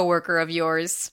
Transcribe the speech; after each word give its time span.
coworker 0.00 0.38
of 0.38 0.50
yours. 0.50 1.12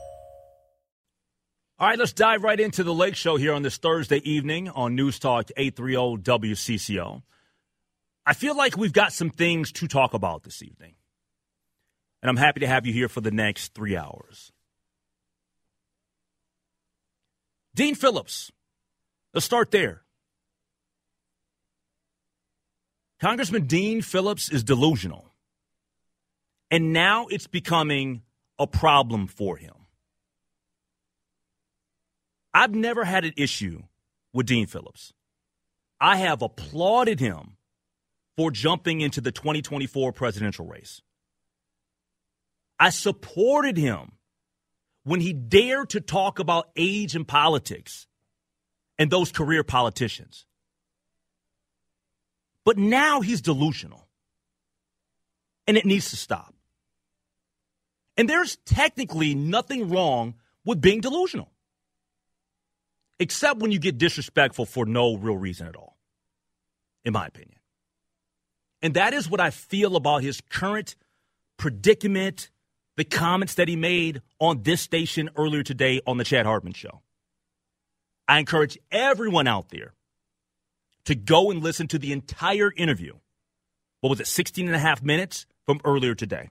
All 1.81 1.87
right, 1.87 1.97
let's 1.97 2.13
dive 2.13 2.43
right 2.43 2.59
into 2.59 2.83
the 2.83 2.93
Lake 2.93 3.15
Show 3.15 3.37
here 3.37 3.53
on 3.53 3.63
this 3.63 3.77
Thursday 3.77 4.17
evening 4.17 4.69
on 4.69 4.93
News 4.93 5.17
Talk 5.17 5.49
830 5.57 6.21
WCCO. 6.21 7.23
I 8.23 8.33
feel 8.35 8.55
like 8.55 8.77
we've 8.77 8.93
got 8.93 9.13
some 9.13 9.31
things 9.31 9.71
to 9.71 9.87
talk 9.87 10.13
about 10.13 10.43
this 10.43 10.61
evening. 10.61 10.93
And 12.21 12.29
I'm 12.29 12.37
happy 12.37 12.59
to 12.59 12.67
have 12.67 12.85
you 12.85 12.93
here 12.93 13.09
for 13.09 13.19
the 13.19 13.31
next 13.31 13.73
three 13.73 13.97
hours. 13.97 14.51
Dean 17.73 17.95
Phillips, 17.95 18.51
let's 19.33 19.47
start 19.47 19.71
there. 19.71 20.03
Congressman 23.19 23.65
Dean 23.65 24.03
Phillips 24.03 24.51
is 24.51 24.63
delusional. 24.63 25.33
And 26.69 26.93
now 26.93 27.25
it's 27.25 27.47
becoming 27.47 28.21
a 28.59 28.67
problem 28.67 29.25
for 29.25 29.57
him. 29.57 29.80
I've 32.53 32.75
never 32.75 33.03
had 33.03 33.25
an 33.25 33.33
issue 33.37 33.83
with 34.33 34.47
Dean 34.47 34.67
Phillips. 34.67 35.13
I 35.99 36.17
have 36.17 36.41
applauded 36.41 37.19
him 37.19 37.57
for 38.35 38.51
jumping 38.51 39.01
into 39.01 39.21
the 39.21 39.31
2024 39.31 40.11
presidential 40.11 40.65
race. 40.65 41.01
I 42.79 42.89
supported 42.89 43.77
him 43.77 44.13
when 45.03 45.21
he 45.21 45.33
dared 45.33 45.91
to 45.91 46.01
talk 46.01 46.39
about 46.39 46.69
age 46.75 47.15
and 47.15 47.27
politics 47.27 48.07
and 48.97 49.09
those 49.09 49.31
career 49.31 49.63
politicians. 49.63 50.45
But 52.65 52.77
now 52.77 53.21
he's 53.21 53.41
delusional. 53.41 54.07
And 55.67 55.77
it 55.77 55.85
needs 55.85 56.09
to 56.09 56.15
stop. 56.15 56.53
And 58.17 58.29
there's 58.29 58.57
technically 58.65 59.35
nothing 59.35 59.89
wrong 59.89 60.35
with 60.65 60.81
being 60.81 61.01
delusional 61.01 61.51
except 63.21 63.59
when 63.59 63.71
you 63.71 63.77
get 63.77 63.99
disrespectful 63.99 64.65
for 64.65 64.83
no 64.83 65.15
real 65.15 65.37
reason 65.37 65.67
at 65.67 65.75
all, 65.75 65.95
in 67.05 67.13
my 67.13 67.27
opinion. 67.27 67.59
And 68.81 68.95
that 68.95 69.13
is 69.13 69.29
what 69.29 69.39
I 69.39 69.51
feel 69.51 69.95
about 69.95 70.23
his 70.23 70.41
current 70.49 70.95
predicament, 71.55 72.49
the 72.97 73.03
comments 73.03 73.53
that 73.53 73.67
he 73.67 73.75
made 73.75 74.23
on 74.39 74.63
this 74.63 74.81
station 74.81 75.29
earlier 75.37 75.61
today 75.61 76.01
on 76.07 76.17
the 76.17 76.23
Chad 76.23 76.47
Hartman 76.47 76.73
Show. 76.73 77.03
I 78.27 78.39
encourage 78.39 78.79
everyone 78.91 79.47
out 79.47 79.69
there 79.69 79.93
to 81.05 81.13
go 81.13 81.51
and 81.51 81.61
listen 81.61 81.87
to 81.89 81.99
the 81.99 82.13
entire 82.13 82.73
interview. 82.75 83.13
What 83.99 84.09
was 84.09 84.19
it, 84.19 84.25
16 84.25 84.65
and 84.65 84.75
a 84.75 84.79
half 84.79 85.03
minutes 85.03 85.45
from 85.67 85.79
earlier 85.85 86.15
today? 86.15 86.49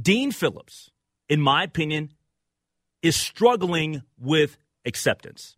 Dean 0.00 0.32
Phillips, 0.32 0.90
in 1.28 1.42
my 1.42 1.64
opinion, 1.64 2.14
is 3.02 3.16
struggling 3.16 4.02
with 4.18 4.56
acceptance. 4.84 5.56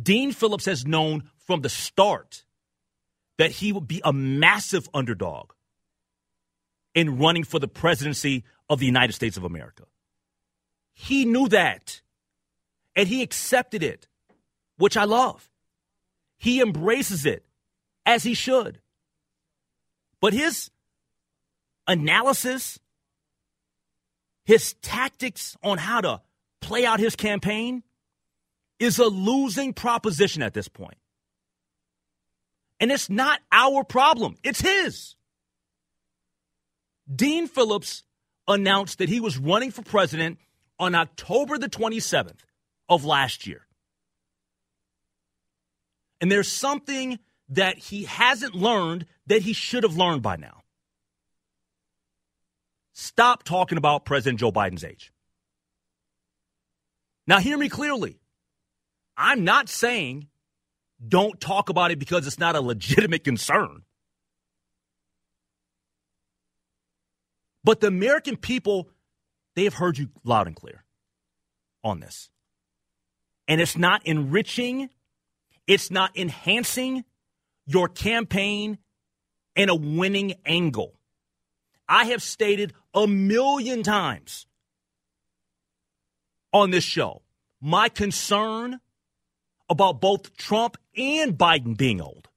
Dean 0.00 0.32
Phillips 0.32 0.66
has 0.66 0.86
known 0.86 1.24
from 1.38 1.62
the 1.62 1.68
start 1.68 2.44
that 3.38 3.50
he 3.50 3.72
would 3.72 3.88
be 3.88 4.00
a 4.04 4.12
massive 4.12 4.88
underdog 4.94 5.52
in 6.94 7.18
running 7.18 7.44
for 7.44 7.58
the 7.58 7.68
presidency 7.68 8.44
of 8.68 8.78
the 8.78 8.86
United 8.86 9.14
States 9.14 9.36
of 9.36 9.44
America. 9.44 9.84
He 10.92 11.24
knew 11.24 11.48
that, 11.48 12.02
and 12.94 13.08
he 13.08 13.22
accepted 13.22 13.82
it, 13.82 14.06
which 14.76 14.96
I 14.96 15.04
love. 15.04 15.50
He 16.36 16.60
embraces 16.60 17.26
it 17.26 17.44
as 18.04 18.22
he 18.22 18.34
should. 18.34 18.80
But 20.20 20.34
his 20.34 20.70
analysis 21.86 22.78
his 24.50 24.72
tactics 24.82 25.56
on 25.62 25.78
how 25.78 26.00
to 26.00 26.20
play 26.60 26.84
out 26.84 26.98
his 26.98 27.14
campaign 27.14 27.84
is 28.80 28.98
a 28.98 29.06
losing 29.06 29.72
proposition 29.72 30.42
at 30.42 30.54
this 30.54 30.66
point. 30.66 30.98
And 32.80 32.90
it's 32.90 33.08
not 33.08 33.38
our 33.52 33.84
problem, 33.84 34.34
it's 34.42 34.60
his. 34.60 35.14
Dean 37.14 37.46
Phillips 37.46 38.02
announced 38.48 38.98
that 38.98 39.08
he 39.08 39.20
was 39.20 39.38
running 39.38 39.70
for 39.70 39.82
president 39.82 40.40
on 40.80 40.96
October 40.96 41.56
the 41.56 41.68
27th 41.68 42.40
of 42.88 43.04
last 43.04 43.46
year. 43.46 43.64
And 46.20 46.30
there's 46.30 46.50
something 46.50 47.20
that 47.50 47.78
he 47.78 48.02
hasn't 48.02 48.56
learned 48.56 49.06
that 49.28 49.42
he 49.42 49.52
should 49.52 49.84
have 49.84 49.96
learned 49.96 50.22
by 50.22 50.34
now. 50.34 50.59
Stop 52.92 53.44
talking 53.44 53.78
about 53.78 54.04
President 54.04 54.40
Joe 54.40 54.52
Biden's 54.52 54.84
age. 54.84 55.12
Now, 57.26 57.38
hear 57.38 57.56
me 57.56 57.68
clearly. 57.68 58.20
I'm 59.16 59.44
not 59.44 59.68
saying 59.68 60.28
don't 61.06 61.40
talk 61.40 61.68
about 61.68 61.90
it 61.90 61.98
because 61.98 62.26
it's 62.26 62.38
not 62.38 62.56
a 62.56 62.60
legitimate 62.60 63.24
concern. 63.24 63.82
But 67.62 67.80
the 67.80 67.88
American 67.88 68.36
people, 68.36 68.88
they 69.54 69.64
have 69.64 69.74
heard 69.74 69.98
you 69.98 70.08
loud 70.24 70.46
and 70.46 70.56
clear 70.56 70.84
on 71.84 72.00
this. 72.00 72.30
And 73.48 73.60
it's 73.60 73.76
not 73.76 74.06
enriching, 74.06 74.88
it's 75.66 75.90
not 75.90 76.16
enhancing 76.16 77.04
your 77.66 77.88
campaign 77.88 78.78
in 79.56 79.68
a 79.68 79.74
winning 79.74 80.34
angle. 80.46 80.94
I 81.88 82.06
have 82.06 82.22
stated 82.22 82.72
a 82.94 83.06
million 83.06 83.82
times 83.82 84.46
on 86.52 86.70
this 86.70 86.84
show 86.84 87.22
my 87.60 87.88
concern 87.88 88.80
about 89.68 90.00
both 90.00 90.36
Trump 90.36 90.76
and 90.96 91.36
Biden 91.36 91.76
being 91.76 92.00
old. 92.00 92.28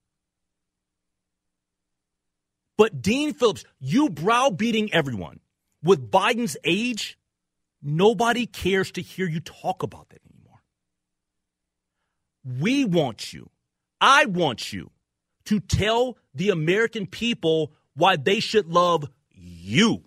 But 2.78 3.02
Dean 3.02 3.34
Phillips, 3.34 3.66
you 3.80 4.10
browbeating 4.10 4.94
everyone 4.94 5.40
with 5.82 6.12
Biden's 6.12 6.58
age, 6.64 7.18
nobody 7.82 8.46
cares 8.46 8.92
to 8.92 9.02
hear 9.02 9.28
you 9.28 9.40
talk 9.40 9.84
about 9.84 10.10
that 10.10 10.22
anymore. 10.30 10.62
We 12.62 12.86
want 12.86 13.34
you, 13.34 13.50
I 14.02 14.26
want 14.26 14.74
you 14.74 14.92
to 15.46 15.60
tell 15.60 16.18
the 16.34 16.50
American 16.50 17.08
people 17.08 17.74
why 17.96 18.16
they 18.16 18.40
should 18.40 18.68
love 18.68 19.10
you. 19.32 20.04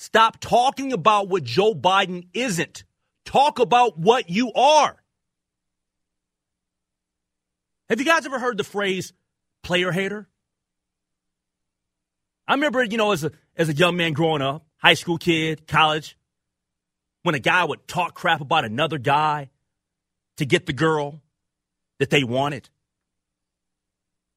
Stop 0.00 0.38
talking 0.38 0.92
about 0.92 1.28
what 1.28 1.42
Joe 1.42 1.74
Biden 1.74 2.28
isn't. 2.32 2.84
Talk 3.24 3.58
about 3.58 3.98
what 3.98 4.30
you 4.30 4.52
are. 4.52 4.94
Have 7.88 7.98
you 7.98 8.06
guys 8.06 8.24
ever 8.24 8.38
heard 8.38 8.56
the 8.56 8.64
phrase 8.64 9.12
player 9.64 9.90
hater? 9.90 10.28
I 12.46 12.54
remember, 12.54 12.84
you 12.84 12.96
know, 12.96 13.10
as 13.10 13.24
a 13.24 13.32
as 13.56 13.70
a 13.70 13.72
young 13.72 13.96
man 13.96 14.12
growing 14.12 14.40
up, 14.40 14.64
high 14.76 14.94
school 14.94 15.18
kid, 15.18 15.66
college, 15.66 16.16
when 17.24 17.34
a 17.34 17.40
guy 17.40 17.64
would 17.64 17.88
talk 17.88 18.14
crap 18.14 18.40
about 18.40 18.64
another 18.64 18.98
guy 18.98 19.50
to 20.36 20.46
get 20.46 20.66
the 20.66 20.72
girl 20.72 21.20
that 21.98 22.10
they 22.10 22.22
wanted. 22.22 22.68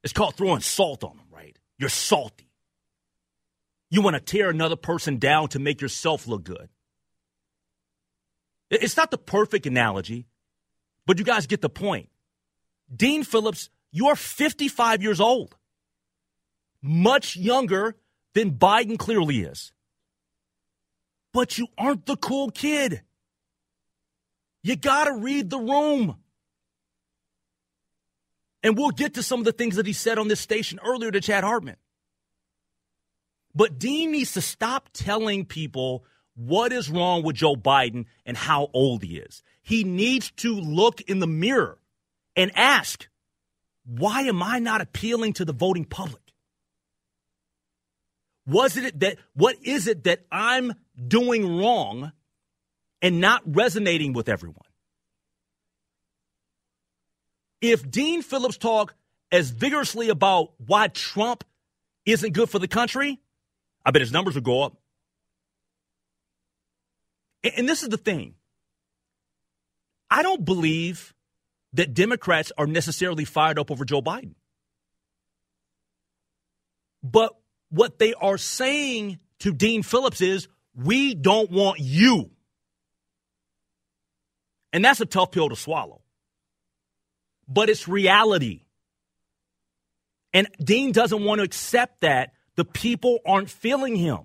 It's 0.04 0.12
called 0.12 0.36
throwing 0.36 0.62
salt 0.62 1.04
on 1.04 1.18
them, 1.18 1.28
right? 1.32 1.56
You're 1.78 1.90
salty. 1.90 2.51
You 3.92 4.02
want 4.02 4.16
to 4.16 4.22
tear 4.22 4.50
another 4.50 4.78
person 4.78 5.18
down 5.18 5.50
to 5.50 5.60
make 5.60 5.82
yourself 5.82 6.26
look 6.26 6.46
good. 6.46 6.70
It's 8.70 8.96
not 8.96 9.12
the 9.12 9.18
perfect 9.18 9.66
analogy, 9.66 10.28
but 11.06 11.20
you 11.20 11.26
guys 11.26 11.46
get 11.46 11.62
the 11.62 11.70
point. 11.70 12.08
Dean 12.94 13.26
Phillips, 13.26 13.70
you're 13.92 14.16
55 14.16 15.04
years 15.04 15.20
old, 15.20 15.58
much 16.82 17.36
younger 17.36 17.98
than 18.34 18.52
Biden 18.52 18.98
clearly 18.98 19.42
is. 19.42 19.74
But 21.34 21.58
you 21.58 21.68
aren't 21.78 22.06
the 22.06 22.16
cool 22.16 22.50
kid. 22.50 23.02
You 24.64 24.78
got 24.78 25.06
to 25.06 25.16
read 25.16 25.50
the 25.50 25.60
room. 25.60 26.16
And 28.64 28.78
we'll 28.78 28.92
get 28.92 29.16
to 29.16 29.24
some 29.24 29.40
of 29.40 29.46
the 29.46 29.52
things 29.52 29.76
that 29.76 29.86
he 29.86 29.94
said 29.94 30.18
on 30.18 30.30
this 30.30 30.40
station 30.40 30.80
earlier 30.82 31.12
to 31.12 31.20
Chad 31.20 31.44
Hartman. 31.44 31.76
But 33.54 33.80
Dean 33.80 34.12
needs 34.12 34.34
to 34.34 34.42
stop 34.42 34.90
telling 34.94 35.46
people 35.46 36.06
what 36.36 36.72
is 36.72 36.90
wrong 36.90 37.24
with 37.24 37.36
Joe 37.36 37.56
Biden 37.56 38.06
and 38.26 38.38
how 38.38 38.70
old 38.74 39.04
he 39.04 39.18
is. 39.18 39.44
He 39.62 39.84
needs 39.84 40.32
to 40.38 40.54
look 40.54 41.02
in 41.02 41.20
the 41.20 41.28
mirror 41.28 41.78
and 42.36 42.52
ask, 42.56 43.08
why 43.86 44.22
am 44.22 44.42
I 44.42 44.60
not 44.60 44.82
appealing 44.82 45.34
to 45.34 45.46
the 45.46 45.54
voting 45.54 45.86
public? 45.86 46.22
Was 48.48 48.78
it 48.78 49.00
that 49.02 49.18
what 49.34 49.56
is 49.64 49.88
it 49.88 50.06
that 50.06 50.26
I'm 50.32 50.74
doing 51.08 51.58
wrong 51.60 52.12
and 53.02 53.20
not 53.20 53.44
resonating 53.46 54.14
with 54.14 54.30
everyone? 54.30 54.58
If 57.62 57.90
Dean 57.90 58.24
Phillips 58.24 58.58
talk 58.58 58.96
as 59.32 59.52
vigorously 59.52 60.10
about 60.10 60.54
why 60.58 60.88
Trump 60.88 61.44
isn't 62.06 62.34
good 62.34 62.50
for 62.50 62.58
the 62.58 62.68
country, 62.68 63.20
I 63.86 63.92
bet 63.92 64.02
his 64.02 64.12
numbers 64.12 64.36
will 64.36 64.42
go 64.42 64.64
up. 64.64 64.78
And 67.58 67.68
this 67.68 67.84
is 67.84 67.90
the 67.90 67.98
thing. 67.98 68.36
I 70.10 70.22
don't 70.22 70.44
believe 70.46 71.14
that 71.74 71.94
Democrats 71.94 72.52
are 72.58 72.68
necessarily 72.68 73.26
fired 73.26 73.58
up 73.58 73.72
over 73.72 73.86
Joe 73.86 74.02
Biden. 74.02 74.36
But 77.02 77.36
what 77.70 77.98
they 77.98 78.14
are 78.14 78.38
saying 78.38 79.20
to 79.40 79.54
Dean 79.54 79.82
Phillips 79.82 80.22
is, 80.22 80.48
we 80.76 81.16
don't 81.16 81.50
want 81.50 81.80
you. 81.80 82.30
And 84.74 84.86
that's 84.86 85.02
a 85.02 85.06
tough 85.06 85.32
pill 85.32 85.50
to 85.50 85.56
swallow. 85.56 86.02
But 87.48 87.70
it's 87.70 87.88
reality. 87.88 88.66
And 90.34 90.48
Dean 90.64 90.92
doesn't 90.92 91.24
want 91.24 91.40
to 91.40 91.44
accept 91.44 92.02
that 92.02 92.34
the 92.56 92.66
people 92.66 93.20
aren't 93.26 93.50
feeling 93.50 93.96
him. 93.96 94.20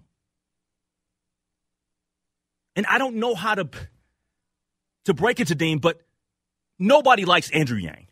And 2.75 2.87
I 2.87 2.99
don't 2.99 3.17
know 3.17 3.35
how 3.35 3.55
to 3.55 3.69
to 5.07 5.15
break 5.15 5.41
it 5.41 5.49
to 5.49 5.55
Dean, 5.55 5.79
but 5.79 6.01
nobody 6.79 7.25
likes 7.25 7.51
Andrew 7.51 7.79
Yang. 7.79 8.09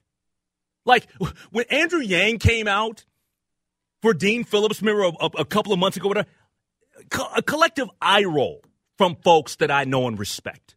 Like 0.86 1.06
when 1.50 1.64
Andrew 1.70 2.00
Yang 2.00 2.38
came 2.38 2.68
out 2.68 3.04
for 4.00 4.14
Dean 4.14 4.44
Phillips, 4.44 4.80
remember 4.80 5.16
a, 5.20 5.26
a 5.40 5.44
couple 5.44 5.72
of 5.72 5.78
months 5.78 5.96
ago, 5.96 6.12
a, 6.12 6.26
a 7.36 7.42
collective 7.42 7.88
eye 8.00 8.24
roll 8.24 8.62
from 8.96 9.16
folks 9.16 9.56
that 9.56 9.70
I 9.70 9.84
know 9.84 10.06
and 10.06 10.18
respect. 10.18 10.76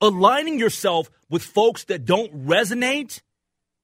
Aligning 0.00 0.58
yourself 0.58 1.10
with 1.28 1.42
folks 1.42 1.84
that 1.84 2.04
don't 2.04 2.46
resonate 2.46 3.20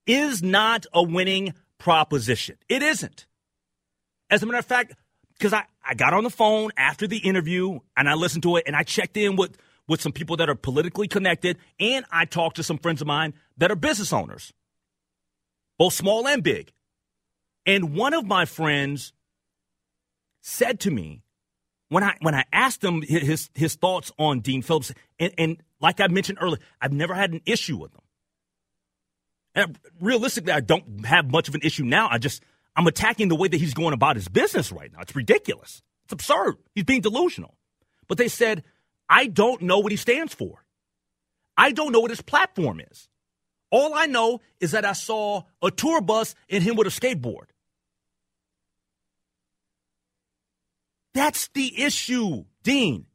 is 0.06 0.42
not 0.42 0.86
a 0.92 1.02
winning 1.02 1.54
proposition. 1.78 2.56
It 2.68 2.82
isn't. 2.82 3.26
As 4.30 4.42
a 4.42 4.46
matter 4.46 4.58
of 4.58 4.66
fact, 4.66 4.94
because 5.38 5.52
I, 5.52 5.64
I 5.84 5.94
got 5.94 6.12
on 6.12 6.24
the 6.24 6.30
phone 6.30 6.70
after 6.76 7.06
the 7.06 7.18
interview 7.18 7.78
and 7.96 8.08
I 8.08 8.14
listened 8.14 8.42
to 8.44 8.56
it 8.56 8.64
and 8.66 8.74
I 8.74 8.82
checked 8.82 9.16
in 9.16 9.36
with, 9.36 9.56
with 9.86 10.00
some 10.00 10.12
people 10.12 10.36
that 10.38 10.48
are 10.48 10.54
politically 10.54 11.08
connected 11.08 11.58
and 11.78 12.04
I 12.10 12.24
talked 12.24 12.56
to 12.56 12.62
some 12.62 12.78
friends 12.78 13.00
of 13.00 13.06
mine 13.06 13.34
that 13.58 13.70
are 13.70 13.76
business 13.76 14.12
owners, 14.12 14.52
both 15.78 15.92
small 15.92 16.26
and 16.26 16.42
big. 16.42 16.72
And 17.66 17.94
one 17.94 18.14
of 18.14 18.24
my 18.24 18.44
friends 18.44 19.12
said 20.40 20.80
to 20.80 20.90
me 20.90 21.22
when 21.88 22.02
I 22.02 22.16
when 22.20 22.34
I 22.34 22.44
asked 22.52 22.82
him 22.82 23.02
his 23.02 23.50
his 23.54 23.74
thoughts 23.74 24.12
on 24.18 24.40
Dean 24.40 24.62
Phillips, 24.62 24.92
and, 25.18 25.32
and 25.38 25.62
like 25.80 26.00
I 26.00 26.08
mentioned 26.08 26.38
earlier, 26.40 26.60
I've 26.80 26.92
never 26.92 27.14
had 27.14 27.32
an 27.32 27.42
issue 27.46 27.76
with 27.76 27.92
him. 27.92 28.00
And 29.54 29.78
realistically, 30.00 30.52
I 30.52 30.60
don't 30.60 31.06
have 31.06 31.30
much 31.30 31.48
of 31.48 31.54
an 31.54 31.62
issue 31.62 31.84
now. 31.84 32.08
I 32.10 32.18
just 32.18 32.42
I'm 32.76 32.86
attacking 32.86 33.28
the 33.28 33.36
way 33.36 33.48
that 33.48 33.56
he's 33.56 33.74
going 33.74 33.94
about 33.94 34.16
his 34.16 34.28
business 34.28 34.70
right 34.70 34.92
now. 34.92 35.00
It's 35.00 35.16
ridiculous. 35.16 35.82
It's 36.04 36.12
absurd. 36.12 36.56
He's 36.74 36.84
being 36.84 37.00
delusional. 37.00 37.56
But 38.06 38.18
they 38.18 38.28
said, 38.28 38.62
I 39.08 39.26
don't 39.26 39.62
know 39.62 39.78
what 39.78 39.92
he 39.92 39.96
stands 39.96 40.34
for. 40.34 40.64
I 41.56 41.72
don't 41.72 41.90
know 41.90 42.00
what 42.00 42.10
his 42.10 42.20
platform 42.20 42.80
is. 42.80 43.08
All 43.70 43.94
I 43.94 44.06
know 44.06 44.40
is 44.60 44.72
that 44.72 44.84
I 44.84 44.92
saw 44.92 45.42
a 45.62 45.70
tour 45.70 46.00
bus 46.00 46.34
and 46.50 46.62
him 46.62 46.76
with 46.76 46.86
a 46.86 46.90
skateboard. 46.90 47.46
That's 51.14 51.48
the 51.48 51.82
issue, 51.82 52.44
Dean. 52.62 53.06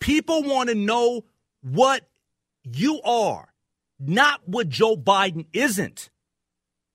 People 0.00 0.42
want 0.42 0.70
to 0.70 0.74
know 0.74 1.26
what 1.60 2.08
you 2.64 3.02
are, 3.02 3.52
not 3.98 4.40
what 4.46 4.70
Joe 4.70 4.96
Biden 4.96 5.44
isn't. 5.52 6.08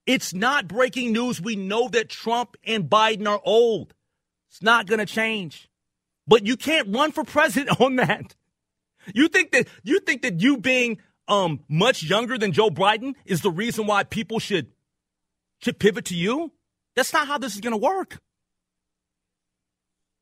It's 0.06 0.34
not 0.34 0.68
breaking 0.68 1.14
news. 1.14 1.42
We 1.42 1.56
know 1.56 1.88
that 1.90 2.10
Trump 2.10 2.58
and 2.64 2.90
Biden 2.90 3.28
are 3.28 3.42
old. 3.44 3.94
It's 4.50 4.62
not 4.62 4.88
going 4.88 5.00
to 5.00 5.06
change. 5.06 5.70
But 6.28 6.46
you 6.46 6.58
can't 6.58 6.96
run 6.96 7.12
for 7.12 7.24
president 7.24 7.82
on 7.82 7.98
that. 7.98 8.36
You 9.14 9.28
think 9.28 9.52
that 9.52 9.68
you 9.84 10.00
think 10.00 10.24
that 10.24 10.42
you 10.42 10.58
being 10.58 11.00
um, 11.28 11.60
much 11.68 12.04
younger 12.04 12.38
than 12.38 12.52
Joe 12.52 12.70
Biden 12.70 13.14
is 13.26 13.42
the 13.42 13.52
reason 13.52 13.86
why 13.86 14.04
people 14.04 14.40
should 14.40 14.72
should 15.60 15.80
pivot 15.80 16.06
to 16.06 16.16
you? 16.16 16.52
That's 16.96 17.14
not 17.14 17.28
how 17.28 17.38
this 17.38 17.56
is 17.56 17.62
going 17.62 17.72
to 17.72 17.78
work. 17.78 18.20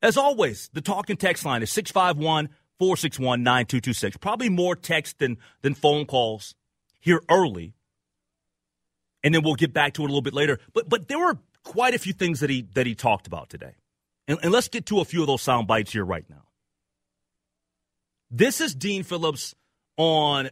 As 0.02 0.18
always, 0.18 0.70
the 0.74 0.82
talk 0.82 1.10
and 1.10 1.20
text 1.20 1.46
line 1.46 1.64
is 1.64 1.72
651 1.72 2.50
461 2.78 3.42
9226. 3.44 4.18
Probably 4.18 4.50
more 4.50 4.76
text 4.76 5.20
than, 5.20 5.38
than 5.62 5.76
phone 5.76 6.06
calls 6.06 6.56
here 7.00 7.22
early 7.30 7.74
and 9.24 9.34
then 9.34 9.44
we'll 9.44 9.56
get 9.56 9.74
back 9.74 9.94
to 9.94 10.02
it 10.04 10.06
a 10.06 10.08
little 10.08 10.22
bit 10.22 10.34
later. 10.34 10.60
But 10.74 10.90
but 10.90 11.08
there 11.08 11.20
were 11.20 11.38
quite 11.64 11.94
a 11.94 12.00
few 12.00 12.14
things 12.14 12.42
that 12.42 12.50
he 12.50 12.68
that 12.74 12.86
he 12.86 12.96
talked 12.96 13.28
about 13.28 13.50
today, 13.50 13.76
and, 14.28 14.40
and 14.44 14.52
let's 14.52 14.68
get 14.68 14.86
to 14.88 15.00
a 15.00 15.06
few 15.06 15.22
of 15.22 15.28
those 15.28 15.42
sound 15.42 15.68
bites 15.68 15.94
here 15.94 16.06
right 16.06 16.26
now. 16.30 16.44
This 18.30 18.62
is 18.62 18.74
Dean 18.74 19.04
Phillips 19.04 19.54
on 19.96 20.50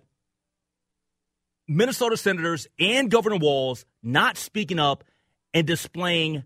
Minnesota 1.67 2.15
senators 2.17 2.67
and 2.79 3.09
Governor 3.09 3.37
Walz 3.37 3.85
not 4.03 4.37
speaking 4.37 4.79
up 4.79 5.03
and 5.53 5.65
displaying 5.65 6.43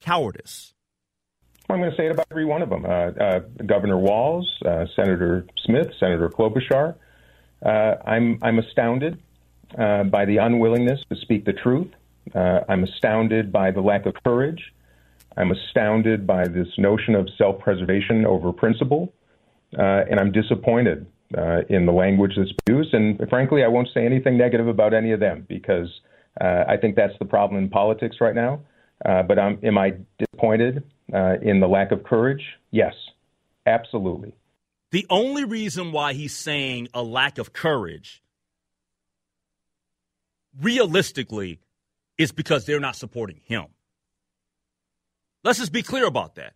cowardice. 0.00 0.74
I'm 1.70 1.78
going 1.80 1.90
to 1.90 1.96
say 1.96 2.06
it 2.06 2.12
about 2.12 2.26
every 2.30 2.46
one 2.46 2.62
of 2.62 2.70
them. 2.70 2.84
Uh, 2.84 2.88
uh, 2.88 3.40
Governor 3.66 3.98
Walz, 3.98 4.48
uh, 4.64 4.86
Senator 4.96 5.46
Smith, 5.64 5.88
Senator 6.00 6.30
Klobuchar. 6.30 6.94
Uh, 7.64 7.68
I'm 8.06 8.38
I'm 8.40 8.58
astounded 8.58 9.20
uh, 9.76 10.04
by 10.04 10.24
the 10.24 10.38
unwillingness 10.38 11.00
to 11.10 11.16
speak 11.16 11.44
the 11.44 11.52
truth. 11.52 11.88
Uh, 12.34 12.60
I'm 12.68 12.84
astounded 12.84 13.52
by 13.52 13.70
the 13.70 13.80
lack 13.80 14.06
of 14.06 14.14
courage. 14.24 14.72
I'm 15.36 15.50
astounded 15.50 16.26
by 16.26 16.48
this 16.48 16.68
notion 16.78 17.14
of 17.14 17.28
self 17.36 17.58
preservation 17.60 18.26
over 18.26 18.52
principle. 18.52 19.12
Uh, 19.78 20.04
and 20.10 20.18
I'm 20.18 20.32
disappointed 20.32 21.06
uh, 21.36 21.60
in 21.68 21.84
the 21.84 21.92
language 21.92 22.32
that's 22.36 22.50
used. 22.66 22.94
And 22.94 23.20
frankly, 23.28 23.62
I 23.62 23.68
won't 23.68 23.88
say 23.92 24.06
anything 24.06 24.38
negative 24.38 24.66
about 24.66 24.94
any 24.94 25.12
of 25.12 25.20
them 25.20 25.44
because 25.46 25.88
uh, 26.40 26.64
I 26.66 26.78
think 26.78 26.96
that's 26.96 27.12
the 27.18 27.26
problem 27.26 27.62
in 27.62 27.68
politics 27.68 28.16
right 28.20 28.34
now. 28.34 28.60
But 29.04 29.38
I'm, 29.38 29.58
am 29.62 29.76
I 29.76 29.92
disappointed 30.18 30.82
in 31.12 31.60
the 31.60 31.68
lack 31.68 31.92
of 31.92 32.02
courage? 32.02 32.42
Yes, 32.70 32.94
absolutely. 33.66 34.32
The 34.90 35.06
only 35.10 35.44
reason 35.44 35.92
why 35.92 36.14
he's 36.14 36.34
saying 36.34 36.88
a 36.94 37.02
lack 37.02 37.36
of 37.36 37.52
courage 37.52 38.22
realistically 40.60 41.60
is 42.16 42.32
because 42.32 42.64
they're 42.64 42.80
not 42.80 42.96
supporting 42.96 43.40
him. 43.44 43.66
Let's 45.44 45.58
just 45.58 45.72
be 45.72 45.82
clear 45.82 46.06
about 46.06 46.34
that. 46.34 46.54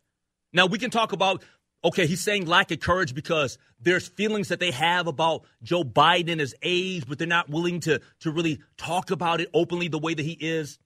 Now, 0.52 0.66
we 0.66 0.78
can 0.78 0.90
talk 0.90 1.12
about 1.12 1.42
okay, 1.84 2.06
he's 2.06 2.20
saying 2.20 2.46
lack 2.46 2.70
of 2.70 2.80
courage 2.80 3.14
because 3.14 3.58
there's 3.80 4.06
feelings 4.06 4.48
that 4.48 4.60
they 4.60 4.70
have 4.70 5.06
about 5.06 5.44
Joe 5.62 5.82
Biden 5.82 6.38
his 6.38 6.54
age, 6.62 7.04
but 7.08 7.18
they're 7.18 7.26
not 7.26 7.48
willing 7.48 7.80
to, 7.80 8.00
to 8.20 8.30
really 8.30 8.60
talk 8.76 9.10
about 9.10 9.40
it 9.40 9.50
openly 9.52 9.88
the 9.88 9.98
way 9.98 10.14
that 10.14 10.22
he 10.22 10.32
is. 10.32 10.78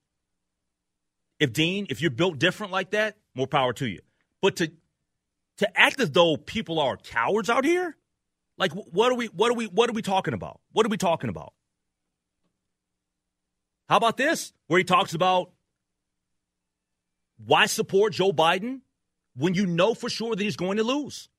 If 1.39 1.53
Dean, 1.53 1.87
if 1.89 2.01
you're 2.01 2.11
built 2.11 2.39
different 2.39 2.71
like 2.73 2.91
that, 2.91 3.17
more 3.35 3.47
power 3.47 3.73
to 3.73 3.87
you. 3.87 3.99
But 4.41 4.55
to 4.57 4.71
to 5.57 5.79
act 5.79 5.99
as 5.99 6.11
though 6.11 6.37
people 6.37 6.79
are 6.79 6.97
cowards 6.97 7.49
out 7.49 7.65
here, 7.65 7.95
like 8.57 8.71
what 8.73 9.11
are 9.11 9.15
we 9.15 9.27
what 9.27 9.51
are 9.51 9.55
we 9.55 9.65
what 9.65 9.89
are 9.89 9.93
we 9.93 10.01
talking 10.01 10.33
about? 10.33 10.59
What 10.71 10.85
are 10.85 10.89
we 10.89 10.97
talking 10.97 11.29
about? 11.29 11.53
How 13.87 13.97
about 13.97 14.17
this? 14.17 14.53
Where 14.67 14.77
he 14.77 14.83
talks 14.83 15.13
about 15.13 15.51
why 17.45 17.67
support 17.67 18.13
Joe 18.13 18.31
Biden 18.31 18.81
when 19.35 19.53
you 19.53 19.65
know 19.65 19.93
for 19.93 20.09
sure 20.09 20.35
that 20.35 20.43
he's 20.43 20.57
going 20.57 20.77
to 20.77 20.83
lose? 20.83 21.29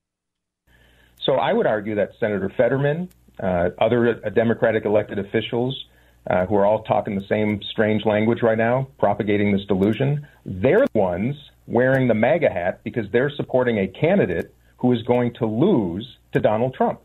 So 1.21 1.35
I 1.35 1.53
would 1.53 1.67
argue 1.67 1.97
that 1.97 2.13
Senator 2.19 2.51
Fetterman, 2.57 3.11
uh, 3.43 3.71
other 3.79 4.15
Democratic 4.35 4.85
elected 4.85 5.19
officials 5.19 5.87
uh, 6.29 6.47
who 6.47 6.55
are 6.57 6.65
all 6.65 6.83
talking 6.85 7.17
the 7.17 7.27
same 7.29 7.61
strange 7.71 8.05
language 8.07 8.43
right 8.43 8.57
now, 8.57 8.89
propagating 8.99 9.53
this 9.53 9.65
delusion, 9.67 10.27
they're 10.47 10.87
the 10.93 10.99
ones 10.99 11.37
wearing 11.67 12.09
the 12.09 12.15
MAGA 12.15 12.49
hat 12.49 12.81
because 12.83 13.11
they're 13.13 13.31
supporting 13.31 13.79
a 13.79 13.89
candidate 13.89 14.55
who 14.79 14.93
is 14.93 15.03
going 15.03 15.35
to 15.35 15.47
lose 15.47 16.17
to 16.33 16.41
Donald 16.41 16.75
Trump. 16.75 17.01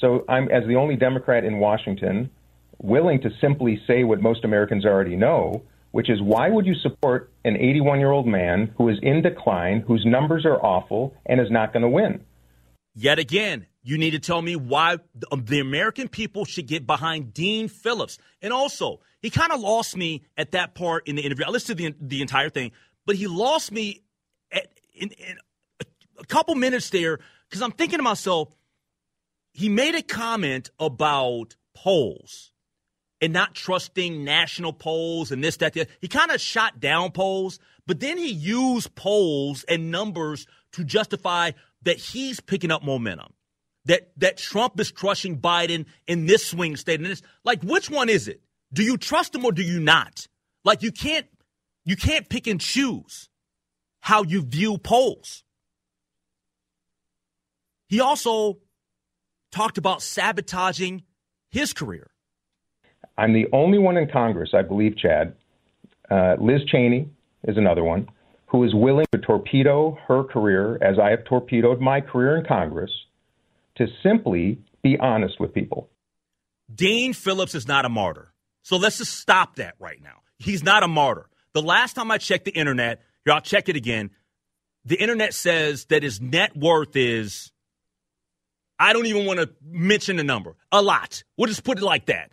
So 0.00 0.24
I'm, 0.28 0.48
as 0.48 0.66
the 0.66 0.76
only 0.76 0.96
Democrat 0.96 1.44
in 1.44 1.58
Washington, 1.58 2.30
willing 2.80 3.20
to 3.22 3.30
simply 3.40 3.80
say 3.86 4.04
what 4.04 4.20
most 4.20 4.44
Americans 4.44 4.84
already 4.84 5.16
know, 5.16 5.62
which 5.90 6.10
is 6.10 6.20
why 6.20 6.48
would 6.48 6.66
you 6.66 6.74
support 6.74 7.32
an 7.44 7.56
81 7.56 7.98
year 7.98 8.10
old 8.10 8.26
man 8.26 8.72
who 8.76 8.88
is 8.88 8.98
in 9.02 9.22
decline, 9.22 9.80
whose 9.80 10.04
numbers 10.06 10.44
are 10.44 10.56
awful, 10.64 11.14
and 11.26 11.40
is 11.40 11.50
not 11.50 11.72
going 11.72 11.82
to 11.82 11.88
win? 11.88 12.24
Yet 12.94 13.18
again, 13.18 13.66
you 13.82 13.96
need 13.96 14.10
to 14.10 14.18
tell 14.18 14.42
me 14.42 14.56
why 14.56 14.98
um, 15.32 15.44
the 15.44 15.60
American 15.60 16.08
people 16.08 16.44
should 16.44 16.66
get 16.66 16.86
behind 16.86 17.32
Dean 17.32 17.68
Phillips. 17.68 18.18
And 18.42 18.52
also, 18.52 19.00
he 19.22 19.30
kind 19.30 19.52
of 19.52 19.60
lost 19.60 19.96
me 19.96 20.24
at 20.36 20.52
that 20.52 20.74
part 20.74 21.08
in 21.08 21.16
the 21.16 21.22
interview. 21.22 21.44
I 21.46 21.50
listened 21.50 21.78
to 21.78 21.84
the, 21.84 21.96
the 22.00 22.22
entire 22.22 22.50
thing, 22.50 22.72
but 23.06 23.16
he 23.16 23.26
lost 23.26 23.72
me 23.72 24.02
at, 24.52 24.68
in, 24.94 25.10
in 25.10 25.38
a, 25.80 25.84
a 26.20 26.26
couple 26.26 26.54
minutes 26.54 26.90
there 26.90 27.18
because 27.48 27.62
I'm 27.62 27.72
thinking 27.72 27.98
to 27.98 28.02
myself, 28.02 28.54
he 29.52 29.68
made 29.68 29.94
a 29.94 30.02
comment 30.02 30.70
about 30.78 31.56
polls 31.74 32.52
and 33.20 33.32
not 33.32 33.54
trusting 33.54 34.24
national 34.24 34.72
polls 34.72 35.32
and 35.32 35.42
this, 35.42 35.56
that, 35.58 35.74
that. 35.74 35.88
He 36.00 36.08
kind 36.08 36.30
of 36.30 36.40
shot 36.40 36.80
down 36.80 37.10
polls, 37.10 37.58
but 37.86 38.00
then 38.00 38.16
he 38.16 38.28
used 38.28 38.94
polls 38.94 39.64
and 39.64 39.90
numbers 39.90 40.46
to 40.72 40.84
justify 40.84 41.52
that 41.82 41.96
he's 41.96 42.40
picking 42.40 42.70
up 42.70 42.82
momentum. 42.84 43.32
That 43.86 44.10
that 44.18 44.36
Trump 44.36 44.78
is 44.78 44.90
crushing 44.90 45.40
Biden 45.40 45.86
in 46.06 46.26
this 46.26 46.46
swing 46.46 46.76
state. 46.76 47.00
And 47.00 47.08
this 47.08 47.22
like 47.42 47.62
which 47.62 47.88
one 47.88 48.10
is 48.10 48.28
it? 48.28 48.42
Do 48.72 48.82
you 48.82 48.98
trust 48.98 49.34
him 49.34 49.44
or 49.46 49.52
do 49.52 49.62
you 49.62 49.80
not? 49.80 50.26
Like 50.64 50.82
you 50.82 50.92
can't 50.92 51.26
you 51.86 51.96
can't 51.96 52.28
pick 52.28 52.46
and 52.46 52.60
choose 52.60 53.30
how 54.00 54.24
you 54.24 54.42
view 54.42 54.76
polls. 54.76 55.42
He 57.88 58.00
also 58.00 58.58
talked 59.50 59.78
about 59.78 60.02
sabotaging 60.02 61.04
his 61.50 61.72
career. 61.72 62.10
I'm 63.18 63.32
the 63.32 63.46
only 63.52 63.78
one 63.78 63.96
in 63.96 64.08
Congress, 64.08 64.50
I 64.54 64.62
believe, 64.62 64.96
Chad. 64.96 65.34
Uh, 66.08 66.36
Liz 66.40 66.60
Cheney 66.68 67.10
is 67.44 67.58
another 67.58 67.82
one 67.84 68.08
who 68.46 68.64
is 68.64 68.74
willing 68.74 69.06
to 69.12 69.18
torpedo 69.18 69.98
her 70.06 70.24
career 70.24 70.78
as 70.80 70.98
I 70.98 71.10
have 71.10 71.24
torpedoed 71.24 71.80
my 71.80 72.00
career 72.00 72.38
in 72.38 72.46
Congress 72.46 72.90
to 73.76 73.86
simply 74.02 74.58
be 74.82 74.96
honest 74.98 75.38
with 75.38 75.52
people. 75.52 75.90
Dean 76.72 77.12
Phillips 77.12 77.54
is 77.54 77.66
not 77.66 77.84
a 77.84 77.88
martyr. 77.88 78.32
So 78.62 78.76
let's 78.76 78.98
just 78.98 79.16
stop 79.16 79.56
that 79.56 79.74
right 79.78 80.00
now. 80.02 80.22
He's 80.38 80.62
not 80.62 80.82
a 80.82 80.88
martyr. 80.88 81.28
The 81.52 81.62
last 81.62 81.94
time 81.94 82.10
I 82.10 82.18
checked 82.18 82.44
the 82.44 82.52
internet, 82.52 83.02
here, 83.24 83.34
I'll 83.34 83.40
check 83.40 83.68
it 83.68 83.76
again. 83.76 84.10
The 84.84 84.96
internet 84.96 85.34
says 85.34 85.86
that 85.86 86.02
his 86.02 86.20
net 86.20 86.56
worth 86.56 86.94
is, 86.94 87.50
I 88.78 88.92
don't 88.92 89.06
even 89.06 89.26
want 89.26 89.40
to 89.40 89.50
mention 89.62 90.16
the 90.16 90.24
number, 90.24 90.56
a 90.70 90.80
lot. 90.80 91.24
We'll 91.36 91.48
just 91.48 91.64
put 91.64 91.78
it 91.78 91.84
like 91.84 92.06
that. 92.06 92.30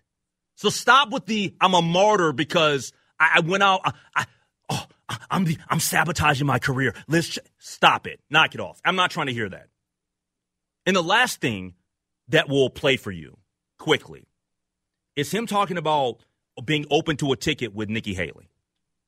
So 0.55 0.69
stop 0.69 1.11
with 1.11 1.25
the 1.25 1.53
I'm 1.61 1.73
a 1.73 1.81
martyr 1.81 2.31
because 2.33 2.93
I, 3.19 3.35
I 3.35 3.39
went 3.41 3.63
out. 3.63 3.81
I, 3.83 3.93
I, 4.15 4.25
oh, 4.69 4.85
I'm 5.29 5.45
the, 5.45 5.57
I'm 5.69 5.79
sabotaging 5.79 6.47
my 6.47 6.59
career. 6.59 6.93
Let's 7.07 7.37
stop 7.57 8.07
it. 8.07 8.19
Knock 8.29 8.55
it 8.55 8.61
off. 8.61 8.79
I'm 8.83 8.95
not 8.95 9.11
trying 9.11 9.27
to 9.27 9.33
hear 9.33 9.49
that. 9.49 9.67
And 10.85 10.95
the 10.95 11.03
last 11.03 11.41
thing 11.41 11.73
that 12.29 12.49
will 12.49 12.69
play 12.69 12.97
for 12.97 13.11
you 13.11 13.37
quickly 13.77 14.27
is 15.15 15.31
him 15.31 15.45
talking 15.45 15.77
about 15.77 16.17
being 16.63 16.85
open 16.89 17.17
to 17.17 17.31
a 17.31 17.35
ticket 17.35 17.73
with 17.73 17.89
Nikki 17.89 18.13
Haley. 18.13 18.49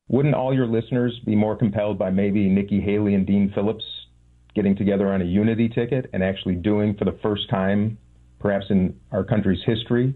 Wouldn't 0.10 0.36
all 0.36 0.54
your 0.54 0.68
listeners 0.68 1.20
be 1.26 1.36
more 1.36 1.56
compelled 1.56 1.98
by 1.98 2.10
maybe 2.10 2.48
Nikki 2.48 2.80
Haley 2.80 3.14
and 3.14 3.26
Dean 3.26 3.52
Phillips 3.54 3.84
getting 4.56 4.76
together 4.76 5.12
on 5.14 5.22
a 5.22 5.26
unity 5.26 5.70
ticket 5.70 6.10
and 6.14 6.24
actually 6.24 6.56
doing 6.56 6.96
for 6.96 7.06
the 7.06 7.18
first 7.22 7.50
time, 7.50 7.98
perhaps 8.40 8.66
in 8.70 9.00
our 9.12 9.24
country's 9.24 9.62
history, 9.66 10.16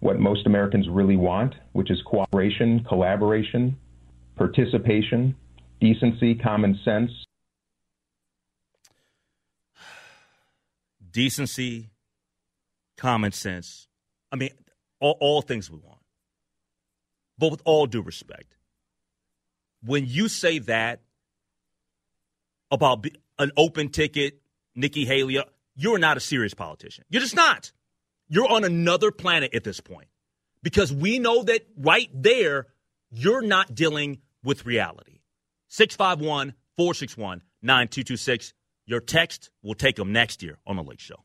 what 0.00 0.18
most 0.18 0.46
Americans 0.46 0.88
really 0.88 1.16
want, 1.16 1.54
which 1.72 1.90
is 1.90 2.00
cooperation, 2.06 2.84
collaboration, 2.88 3.76
participation, 4.36 5.34
decency, 5.80 6.34
common 6.34 6.78
sense. 6.84 7.10
Decency, 11.10 11.90
common 12.96 13.32
sense. 13.32 13.88
I 14.30 14.36
mean, 14.36 14.50
all, 15.00 15.16
all 15.20 15.42
things 15.42 15.70
we 15.70 15.78
want. 15.78 15.98
But 17.38 17.50
with 17.50 17.62
all 17.64 17.86
due 17.86 18.02
respect, 18.02 18.56
when 19.82 20.06
you 20.06 20.28
say 20.28 20.58
that 20.60 21.00
about 22.70 23.06
an 23.38 23.52
open 23.56 23.88
ticket, 23.88 24.40
Nikki 24.74 25.04
Haley, 25.04 25.38
you're 25.74 25.98
not 25.98 26.16
a 26.16 26.20
serious 26.20 26.54
politician. 26.54 27.04
You're 27.08 27.22
just 27.22 27.36
not. 27.36 27.72
You're 28.28 28.48
on 28.48 28.64
another 28.64 29.10
planet 29.10 29.54
at 29.54 29.64
this 29.64 29.80
point 29.80 30.08
because 30.62 30.92
we 30.92 31.18
know 31.18 31.42
that 31.44 31.66
right 31.76 32.10
there, 32.12 32.66
you're 33.10 33.42
not 33.42 33.74
dealing 33.74 34.18
with 34.44 34.66
reality. 34.66 35.20
651 35.68 36.54
461 36.76 37.42
9226. 37.62 38.54
Your 38.86 39.00
text 39.00 39.50
will 39.62 39.74
take 39.74 39.96
them 39.96 40.12
next 40.12 40.42
year 40.42 40.58
on 40.66 40.76
The 40.76 40.82
Lake 40.82 41.00
Show. 41.00 41.24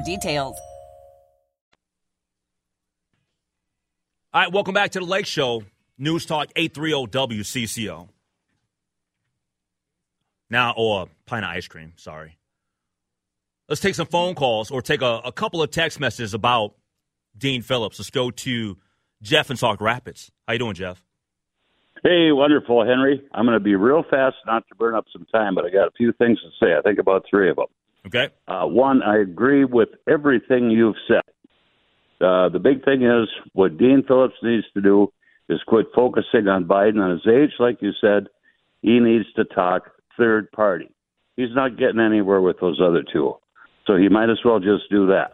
details. 0.00 0.56
All 4.32 4.42
right, 4.42 4.52
welcome 4.52 4.74
back 4.74 4.92
to 4.92 5.00
the 5.00 5.04
Lake 5.04 5.26
Show. 5.26 5.64
News 5.98 6.24
Talk 6.24 6.48
830 6.56 7.36
WCCO. 7.36 8.08
Now, 10.48 10.72
or 10.76 11.08
pint 11.26 11.44
of 11.44 11.50
ice 11.50 11.68
cream, 11.68 11.92
sorry. 11.96 12.38
Let's 13.68 13.80
take 13.80 13.94
some 13.94 14.06
phone 14.06 14.34
calls 14.34 14.70
or 14.70 14.82
take 14.82 15.02
a, 15.02 15.20
a 15.24 15.32
couple 15.32 15.62
of 15.62 15.70
text 15.70 16.00
messages 16.00 16.32
about 16.34 16.74
Dean 17.36 17.62
Phillips. 17.62 17.98
Let's 17.98 18.10
go 18.10 18.30
to 18.30 18.78
Jeff 19.22 19.50
in 19.50 19.56
Sauk 19.56 19.80
Rapids. 19.80 20.30
How 20.46 20.54
you 20.54 20.58
doing, 20.58 20.74
Jeff? 20.74 21.02
Hey, 22.02 22.32
wonderful, 22.32 22.84
Henry. 22.86 23.22
I'm 23.32 23.44
going 23.44 23.58
to 23.58 23.62
be 23.62 23.74
real 23.74 24.02
fast, 24.08 24.36
not 24.46 24.66
to 24.68 24.74
burn 24.74 24.94
up 24.94 25.04
some 25.12 25.26
time, 25.30 25.54
but 25.54 25.64
I 25.64 25.70
got 25.70 25.86
a 25.86 25.92
few 25.96 26.12
things 26.14 26.38
to 26.40 26.48
say. 26.58 26.74
I 26.76 26.80
think 26.80 26.98
about 26.98 27.26
three 27.28 27.50
of 27.50 27.56
them. 27.56 27.66
Okay. 28.06 28.28
Uh, 28.48 28.66
one, 28.66 29.02
I 29.02 29.18
agree 29.18 29.64
with 29.64 29.90
everything 30.08 30.70
you've 30.70 30.96
said. 31.06 31.22
Uh, 32.20 32.48
the 32.48 32.58
big 32.58 32.84
thing 32.84 33.02
is 33.02 33.28
what 33.52 33.78
Dean 33.78 34.04
Phillips 34.06 34.34
needs 34.42 34.64
to 34.74 34.80
do 34.80 35.12
is 35.48 35.60
quit 35.66 35.86
focusing 35.94 36.48
on 36.48 36.64
Biden 36.64 37.02
on 37.02 37.10
his 37.10 37.26
age, 37.26 37.52
like 37.58 37.78
you 37.80 37.92
said. 38.00 38.28
He 38.82 39.00
needs 39.00 39.26
to 39.36 39.44
talk 39.44 39.90
third 40.18 40.50
party. 40.52 40.90
He's 41.36 41.54
not 41.54 41.78
getting 41.78 42.00
anywhere 42.00 42.40
with 42.40 42.60
those 42.60 42.80
other 42.82 43.02
two, 43.10 43.34
so 43.86 43.96
he 43.96 44.08
might 44.08 44.30
as 44.30 44.38
well 44.44 44.58
just 44.58 44.90
do 44.90 45.06
that. 45.08 45.32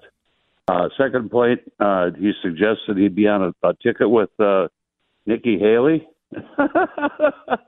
Uh, 0.68 0.88
second 0.96 1.30
point, 1.30 1.60
uh, 1.78 2.10
he 2.18 2.32
suggested 2.42 2.96
he'd 2.96 3.14
be 3.14 3.28
on 3.28 3.42
a, 3.62 3.68
a 3.68 3.74
ticket 3.82 4.08
with 4.08 4.30
uh, 4.38 4.68
Nikki 5.26 5.58
Haley. 5.58 6.06
that 6.32 7.58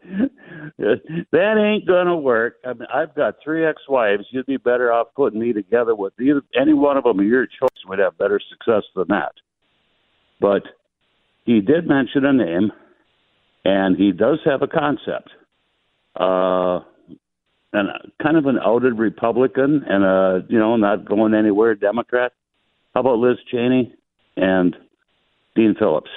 ain't 1.33 1.87
gonna 1.87 2.17
work. 2.17 2.57
I 2.65 2.73
mean, 2.73 2.89
I've 2.93 3.15
got 3.15 3.37
three 3.43 3.65
ex-wives. 3.65 4.25
You'd 4.31 4.47
be 4.47 4.57
better 4.57 4.93
off 4.93 5.09
putting 5.15 5.41
me 5.41 5.53
together 5.53 5.95
with 5.95 6.13
either 6.21 6.43
any 6.61 6.75
one 6.75 6.97
of 6.97 7.05
them 7.05 7.21
your 7.27 7.47
choice. 7.47 7.69
Would 7.87 8.01
have 8.01 8.19
better 8.19 8.41
success 8.51 8.83
than 8.95 9.07
that. 9.09 9.33
But 10.41 10.63
he 11.45 11.61
did 11.61 11.87
mention 11.89 12.25
a 12.25 12.33
name, 12.33 12.73
and 13.65 13.97
he 13.97 14.13
does 14.13 14.41
have 14.45 14.63
a 14.63 14.67
concept. 14.67 15.31
Uh, 16.19 16.81
and 17.73 17.89
kind 18.23 18.37
of 18.37 18.47
an 18.47 18.59
outed 18.65 18.99
Republican, 18.99 19.85
and 19.89 20.05
a 20.05 20.45
you 20.49 20.59
know 20.59 20.77
not 20.77 21.05
going 21.05 21.35
anywhere 21.35 21.75
Democrat. 21.75 22.33
How 22.95 23.01
about 23.01 23.19
Liz 23.19 23.37
Cheney 23.51 23.95
and 24.37 24.75
Dean 25.55 25.75
Phillips, 25.79 26.11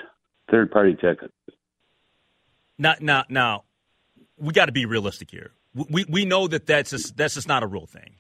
third 0.50 0.72
party 0.72 0.96
ticket? 0.96 1.32
Now, 2.78 2.96
now, 3.00 3.24
now, 3.30 3.64
we 4.38 4.54
got 4.54 4.66
to 4.66 4.72
be 4.72 4.86
realistic 4.86 5.30
here. 5.32 5.52
We 5.74 6.06
we 6.10 6.26
know 6.26 6.48
that 6.48 6.66
that's 6.66 6.90
just, 6.90 7.16
that's 7.16 7.36
just 7.36 7.48
not 7.48 7.64
a 7.64 7.68
real 7.68 7.86
thing. 7.86 8.16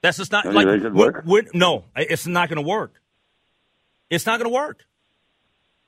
That's 0.00 0.16
just 0.18 0.30
not 0.32 0.46
like 0.46 0.66
we're, 0.66 1.22
we're, 1.26 1.42
no, 1.52 1.84
it's 1.96 2.26
not 2.26 2.48
going 2.48 2.62
to 2.62 2.66
work. 2.68 3.00
It's 4.10 4.24
not 4.24 4.38
going 4.38 4.50
to 4.50 4.54
work. 4.54 4.84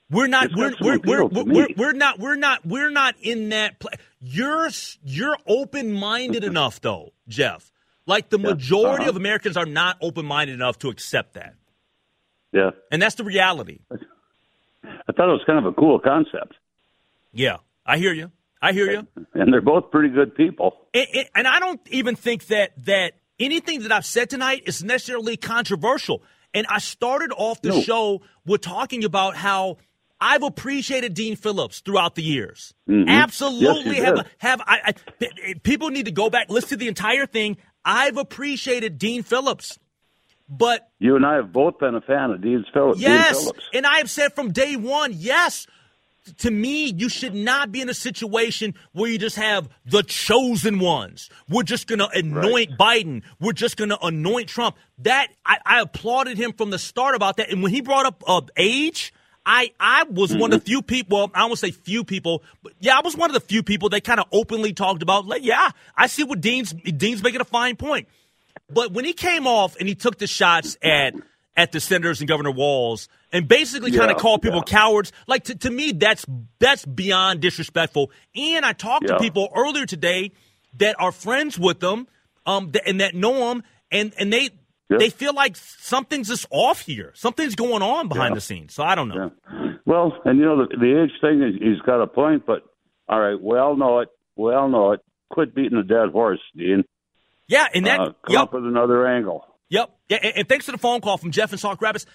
We're 0.09 0.27
not. 0.27 0.49
We're 0.53 0.71
some 0.71 0.77
we're, 0.81 0.99
we're, 0.99 1.25
we're, 1.25 1.67
we're 1.77 1.93
not. 1.93 2.19
We're 2.19 2.35
not. 2.35 2.65
We're 2.65 2.89
not 2.89 3.15
in 3.21 3.49
that. 3.49 3.79
Pla- 3.79 3.91
you're 4.19 4.69
you're 5.03 5.37
open 5.47 5.93
minded 5.93 6.43
enough, 6.51 6.81
though, 6.81 7.13
Jeff. 7.29 7.71
Like 8.05 8.29
the 8.29 8.37
majority 8.37 9.03
Uh-huh. 9.03 9.09
of 9.11 9.15
Americans 9.15 9.55
are 9.55 9.65
not 9.65 9.97
open 10.01 10.25
minded 10.25 10.53
enough 10.53 10.77
to 10.79 10.89
accept 10.89 11.35
that, 11.35 11.55
Yeah, 12.51 12.71
and 12.91 13.01
that's 13.01 13.15
the 13.15 13.23
reality. 13.23 13.79
I 13.91 15.13
thought 15.13 15.29
it 15.29 15.31
was 15.31 15.43
kind 15.47 15.59
of 15.59 15.65
a 15.65 15.71
cool 15.73 15.99
concept, 15.99 16.55
Yeah, 17.31 17.57
I 17.85 17.97
hear 17.97 18.13
you. 18.13 18.31
I 18.61 18.73
hear 18.73 18.91
you. 18.91 19.07
and 19.33 19.51
they're 19.51 19.61
both 19.61 19.89
pretty 19.91 20.09
good 20.09 20.35
people. 20.35 20.87
and, 20.93 21.47
I 21.47 21.59
don't 21.59 21.81
even 21.89 22.15
think 22.15 22.47
that 22.47 22.71
that 22.85 23.13
anything 23.39 23.81
that 23.83 23.91
I've 23.91 24.05
said 24.05 24.29
tonight 24.29 24.63
is 24.67 24.83
necessarily 24.83 25.35
controversial. 25.37 26.21
And 26.53 26.67
I 26.69 26.77
started 26.79 27.31
off 27.35 27.61
the 27.61 27.69
No. 27.69 27.81
show 27.81 28.21
with 28.45 28.61
talking 28.61 29.03
about 29.03 29.35
how 29.35 29.77
I've 30.19 30.43
appreciated 30.43 31.15
Dean 31.15 31.35
Phillips 31.35 31.79
throughout 31.79 32.13
the 32.13 32.21
years. 32.21 32.73
Mhm. 32.87 33.07
Absolutely, 33.07 33.95
Yes, 33.97 34.05
have 34.05 34.15
did. 34.17 34.25
have 34.37 34.61
I, 34.67 34.93
I? 35.21 35.53
People 35.63 35.89
need 35.89 36.05
to 36.05 36.11
go 36.11 36.29
back, 36.29 36.49
listen 36.51 36.69
to 36.69 36.75
the 36.77 36.87
entire 36.87 37.25
thing. 37.25 37.57
I've 37.83 38.17
appreciated 38.17 38.99
Dean 38.99 39.23
Phillips, 39.23 39.79
but 40.47 40.89
You 40.99 41.15
and 41.15 41.25
I 41.25 41.35
have 41.37 41.51
both 41.51 41.79
been 41.79 41.95
a 41.95 42.01
fan 42.01 42.29
of 42.29 42.41
Dean 42.41 42.63
Phillips. 42.71 42.99
Dean 42.99 43.09
Yes, 43.09 43.39
Phillips. 43.41 43.63
and 43.73 43.87
I 43.87 43.97
have 43.97 44.09
said 44.11 44.33
from 44.33 44.51
day 44.51 44.75
one, 44.75 45.13
yes. 45.15 45.65
To 46.37 46.51
me, 46.51 46.85
you 46.91 47.09
should 47.09 47.33
not 47.33 47.71
be 47.71 47.81
in 47.81 47.89
a 47.89 47.93
situation 47.93 48.75
where 48.91 49.09
you 49.09 49.17
just 49.17 49.37
have 49.37 49.69
the 49.85 50.03
chosen 50.03 50.79
ones. 50.79 51.29
We're 51.49 51.63
just 51.63 51.87
going 51.87 51.99
to 51.99 52.09
anoint 52.09 52.77
Biden. 52.77 53.23
We're 53.39 53.53
just 53.53 53.75
going 53.75 53.89
to 53.89 53.99
anoint 54.05 54.47
Trump. 54.47 54.75
That 54.99 55.29
I, 55.45 55.57
I 55.65 55.81
applauded 55.81 56.37
him 56.37 56.53
from 56.53 56.69
the 56.69 56.77
start 56.77 57.15
about 57.15 57.37
that. 57.37 57.49
And 57.49 57.63
when 57.63 57.73
he 57.73 57.81
brought 57.81 58.05
up 58.05 58.23
uh, 58.27 58.41
age, 58.55 59.13
I 59.45 59.71
I 59.79 60.03
was 60.03 60.35
one 60.35 60.53
of 60.53 60.59
the 60.59 60.65
few 60.65 60.81
people. 60.81 61.17
Well, 61.17 61.31
I 61.33 61.45
won't 61.45 61.57
say 61.57 61.71
few 61.71 62.03
people, 62.03 62.43
but 62.61 62.73
yeah, 62.79 62.97
I 62.97 63.01
was 63.01 63.17
one 63.17 63.29
of 63.29 63.33
the 63.33 63.39
few 63.39 63.63
people 63.63 63.89
that 63.89 64.03
kind 64.03 64.19
of 64.19 64.27
openly 64.31 64.73
talked 64.73 65.01
about. 65.01 65.25
Like, 65.25 65.43
yeah, 65.43 65.71
I 65.95 66.07
see 66.07 66.23
what 66.23 66.41
Dean's 66.41 66.71
Dean's 66.73 67.23
making 67.23 67.41
a 67.41 67.45
fine 67.45 67.75
point. 67.75 68.07
But 68.69 68.91
when 68.93 69.05
he 69.05 69.13
came 69.13 69.47
off 69.47 69.75
and 69.77 69.87
he 69.87 69.95
took 69.95 70.19
the 70.19 70.27
shots 70.27 70.77
at 70.83 71.15
at 71.57 71.71
the 71.71 71.79
senators 71.79 72.21
and 72.21 72.27
Governor 72.27 72.51
Walz 72.51 73.09
and 73.31 73.47
basically 73.47 73.91
kind 73.91 74.09
of 74.11 74.17
call 74.17 74.39
people 74.39 74.63
yeah. 74.65 74.71
cowards, 74.79 75.11
like 75.27 75.43
to, 75.45 75.55
to 75.55 75.69
me 75.69 75.91
that's 75.91 76.25
that's 76.59 76.85
beyond 76.85 77.41
disrespectful. 77.41 78.11
And 78.35 78.65
I 78.65 78.73
talked 78.73 79.07
to 79.07 79.19
people 79.19 79.49
earlier 79.55 79.85
today 79.85 80.31
that 80.77 80.95
are 80.99 81.11
friends 81.11 81.59
with 81.59 81.79
them, 81.81 82.07
um, 82.45 82.71
th- 82.71 82.83
and 82.87 83.01
that 83.01 83.13
know 83.15 83.49
them, 83.49 83.63
and 83.91 84.13
and 84.17 84.31
they 84.31 84.49
Yeah. 84.89 84.97
they 84.97 85.09
feel 85.09 85.33
like 85.33 85.55
something's 85.57 86.29
just 86.29 86.45
off 86.51 86.81
here. 86.81 87.11
Something's 87.15 87.55
going 87.55 87.81
on 87.81 88.07
behind 88.07 88.31
Yeah. 88.31 88.35
the 88.35 88.41
scenes. 88.41 88.73
So 88.73 88.83
I 88.83 88.95
don't 88.95 89.09
know. 89.09 89.31
Yeah. 89.51 89.71
Well, 89.85 90.13
and 90.25 90.39
you 90.39 90.45
know 90.45 90.65
the, 90.65 90.77
the 90.77 91.03
age 91.03 91.11
thing, 91.21 91.41
is- 91.43 91.61
he's 91.61 91.81
got 91.85 92.01
a 92.01 92.07
point, 92.07 92.45
but 92.45 92.63
all 93.09 93.19
right, 93.19 93.39
we 93.41 93.57
all 93.57 93.75
know 93.75 93.99
it. 93.99 94.09
We 94.37 94.53
all 94.53 94.69
know 94.69 94.93
it. 94.93 95.01
Quit 95.29 95.53
beating 95.53 95.77
a 95.77 95.83
dead 95.83 96.11
horse, 96.13 96.39
Dean. 96.55 96.83
Yeah, 97.47 97.67
and 97.73 97.85
that 97.85 97.99
Uh, 97.99 98.05
come 98.25 98.33
yep. 98.33 98.41
up 98.43 98.53
with 98.53 98.65
another 98.65 99.05
angle. 99.05 99.45
Yep. 99.71 99.89
Yeah, 100.09 100.17
and, 100.21 100.33
and 100.37 100.49
thanks 100.49 100.65
for 100.65 100.73
the 100.73 100.77
phone 100.77 101.01
call 101.01 101.17
from 101.17 101.31
Jeff 101.31 101.51
and 101.51 101.59
Sauk 101.59 101.81
Rapids. 101.81 102.05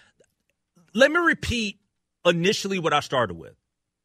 Let 0.95 1.11
me 1.11 1.19
repeat 1.19 1.81
initially 2.25 2.79
what 2.79 2.92
I 2.92 3.01
started 3.01 3.35
with. 3.35 3.55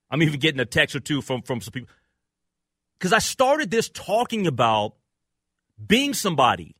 I'm 0.09 0.23
even 0.23 0.39
getting 0.39 0.59
a 0.59 0.65
text 0.65 0.95
or 0.95 0.99
two 0.99 1.21
from, 1.21 1.41
from 1.43 1.61
some 1.61 1.71
people. 1.71 1.89
Because 2.97 3.13
I 3.13 3.19
started 3.19 3.69
this 3.69 3.89
talking 3.89 4.47
about 4.47 4.95
being 5.85 6.13
somebody 6.13 6.75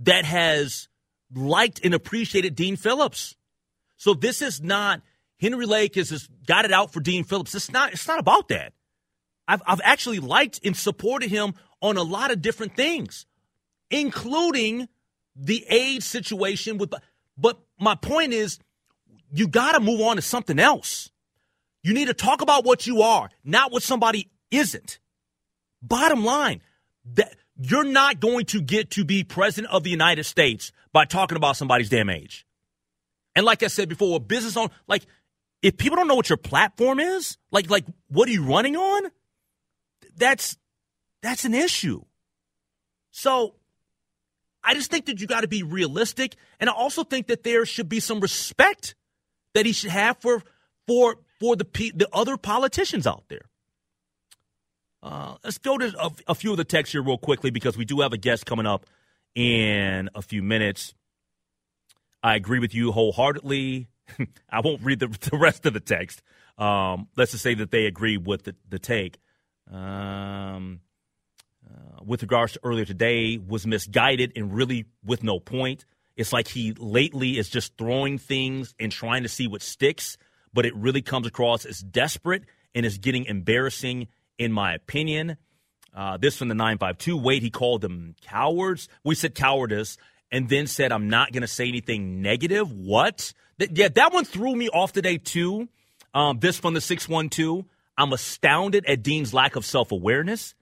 that 0.00 0.24
has 0.24 0.88
liked 1.34 1.84
and 1.84 1.92
appreciated 1.92 2.54
Dean 2.54 2.76
Phillips. 2.76 3.34
So 3.96 4.14
this 4.14 4.42
is 4.42 4.62
not 4.62 5.02
Henry 5.40 5.66
Lake 5.66 5.96
has 5.96 6.10
just 6.10 6.30
got 6.46 6.64
it 6.64 6.72
out 6.72 6.92
for 6.92 7.00
Dean 7.00 7.24
Phillips. 7.24 7.54
It's 7.54 7.70
not 7.70 7.92
it's 7.92 8.06
not 8.06 8.18
about 8.18 8.48
that. 8.48 8.74
I've 9.46 9.62
I've 9.66 9.80
actually 9.82 10.20
liked 10.20 10.60
and 10.64 10.76
supported 10.76 11.30
him 11.30 11.54
on 11.80 11.96
a 11.96 12.02
lot 12.02 12.30
of 12.30 12.42
different 12.42 12.76
things, 12.76 13.26
including 13.90 14.88
the 15.38 15.64
age 15.68 16.02
situation 16.02 16.78
with 16.78 16.92
but 17.36 17.58
my 17.78 17.94
point 17.94 18.32
is 18.32 18.58
you 19.32 19.46
got 19.46 19.72
to 19.72 19.80
move 19.80 20.00
on 20.00 20.16
to 20.16 20.22
something 20.22 20.58
else. 20.58 21.10
You 21.82 21.94
need 21.94 22.06
to 22.06 22.14
talk 22.14 22.42
about 22.42 22.64
what 22.64 22.86
you 22.86 23.02
are, 23.02 23.28
not 23.44 23.70
what 23.70 23.82
somebody 23.82 24.30
isn't. 24.50 24.98
Bottom 25.80 26.24
line, 26.24 26.60
that 27.14 27.36
you're 27.56 27.84
not 27.84 28.20
going 28.20 28.46
to 28.46 28.60
get 28.60 28.90
to 28.92 29.04
be 29.04 29.22
president 29.22 29.72
of 29.72 29.84
the 29.84 29.90
United 29.90 30.24
States 30.24 30.72
by 30.92 31.04
talking 31.04 31.36
about 31.36 31.56
somebody's 31.56 31.88
damn 31.88 32.10
age. 32.10 32.46
And 33.36 33.46
like 33.46 33.62
I 33.62 33.68
said 33.68 33.88
before, 33.88 34.16
a 34.16 34.20
business 34.20 34.56
on 34.56 34.70
like 34.88 35.06
if 35.62 35.76
people 35.76 35.96
don't 35.96 36.08
know 36.08 36.14
what 36.14 36.28
your 36.28 36.36
platform 36.36 36.98
is, 36.98 37.38
like 37.52 37.70
like 37.70 37.84
what 38.08 38.28
are 38.28 38.32
you 38.32 38.44
running 38.44 38.76
on? 38.76 39.10
That's 40.16 40.56
that's 41.22 41.44
an 41.44 41.54
issue. 41.54 42.02
So 43.10 43.54
I 44.68 44.74
just 44.74 44.90
think 44.90 45.06
that 45.06 45.18
you 45.18 45.26
got 45.26 45.40
to 45.40 45.48
be 45.48 45.62
realistic, 45.62 46.36
and 46.60 46.68
I 46.68 46.74
also 46.74 47.02
think 47.02 47.28
that 47.28 47.42
there 47.42 47.64
should 47.64 47.88
be 47.88 48.00
some 48.00 48.20
respect 48.20 48.94
that 49.54 49.64
he 49.64 49.72
should 49.72 49.88
have 49.88 50.18
for 50.18 50.42
for 50.86 51.16
for 51.40 51.56
the 51.56 51.64
the 51.94 52.06
other 52.12 52.36
politicians 52.36 53.06
out 53.06 53.24
there. 53.28 53.48
Uh, 55.02 55.36
let's 55.42 55.56
go 55.56 55.78
to 55.78 55.94
a, 55.98 56.10
a 56.28 56.34
few 56.34 56.50
of 56.50 56.58
the 56.58 56.64
texts 56.64 56.92
here 56.92 57.02
real 57.02 57.16
quickly 57.16 57.50
because 57.50 57.78
we 57.78 57.86
do 57.86 58.00
have 58.00 58.12
a 58.12 58.18
guest 58.18 58.44
coming 58.44 58.66
up 58.66 58.84
in 59.34 60.10
a 60.14 60.20
few 60.20 60.42
minutes. 60.42 60.92
I 62.22 62.36
agree 62.36 62.58
with 62.58 62.74
you 62.74 62.92
wholeheartedly. 62.92 63.88
I 64.50 64.60
won't 64.60 64.82
read 64.82 65.00
the, 65.00 65.06
the 65.30 65.38
rest 65.38 65.64
of 65.64 65.72
the 65.72 65.80
text. 65.80 66.20
Um, 66.58 67.08
let's 67.16 67.30
just 67.30 67.42
say 67.42 67.54
that 67.54 67.70
they 67.70 67.86
agree 67.86 68.18
with 68.18 68.42
the, 68.42 68.54
the 68.68 68.78
take. 68.78 69.16
Um, 69.72 70.80
with 72.08 72.22
regards 72.22 72.54
to 72.54 72.60
earlier 72.64 72.84
today, 72.84 73.38
was 73.38 73.66
misguided 73.66 74.32
and 74.34 74.52
really 74.52 74.86
with 75.04 75.22
no 75.22 75.38
point. 75.38 75.84
It's 76.16 76.32
like 76.32 76.48
he 76.48 76.72
lately 76.72 77.38
is 77.38 77.48
just 77.48 77.76
throwing 77.76 78.18
things 78.18 78.74
and 78.80 78.90
trying 78.90 79.22
to 79.22 79.28
see 79.28 79.46
what 79.46 79.62
sticks, 79.62 80.18
but 80.52 80.66
it 80.66 80.74
really 80.74 81.02
comes 81.02 81.26
across 81.26 81.64
as 81.64 81.80
desperate 81.80 82.42
and 82.74 82.84
is 82.84 82.98
getting 82.98 83.26
embarrassing, 83.26 84.08
in 84.38 84.52
my 84.52 84.74
opinion. 84.74 85.36
Uh, 85.94 86.16
this 86.16 86.36
from 86.36 86.48
the 86.48 86.54
952. 86.54 87.16
Wait, 87.16 87.42
he 87.42 87.50
called 87.50 87.82
them 87.82 88.14
cowards. 88.22 88.88
We 89.04 89.14
said 89.14 89.34
cowardice 89.34 89.96
and 90.30 90.48
then 90.48 90.66
said, 90.66 90.92
I'm 90.92 91.08
not 91.08 91.32
going 91.32 91.42
to 91.42 91.48
say 91.48 91.68
anything 91.68 92.22
negative. 92.22 92.72
What? 92.72 93.32
Th- 93.58 93.70
yeah, 93.72 93.88
that 93.88 94.12
one 94.12 94.24
threw 94.24 94.54
me 94.54 94.68
off 94.68 94.92
today, 94.92 95.18
too. 95.18 95.68
Um, 96.14 96.38
this 96.40 96.58
from 96.58 96.74
the 96.74 96.80
612. 96.80 97.64
I'm 97.96 98.12
astounded 98.12 98.86
at 98.86 99.02
Dean's 99.02 99.34
lack 99.34 99.56
of 99.56 99.64
self 99.64 99.90
awareness. 99.92 100.54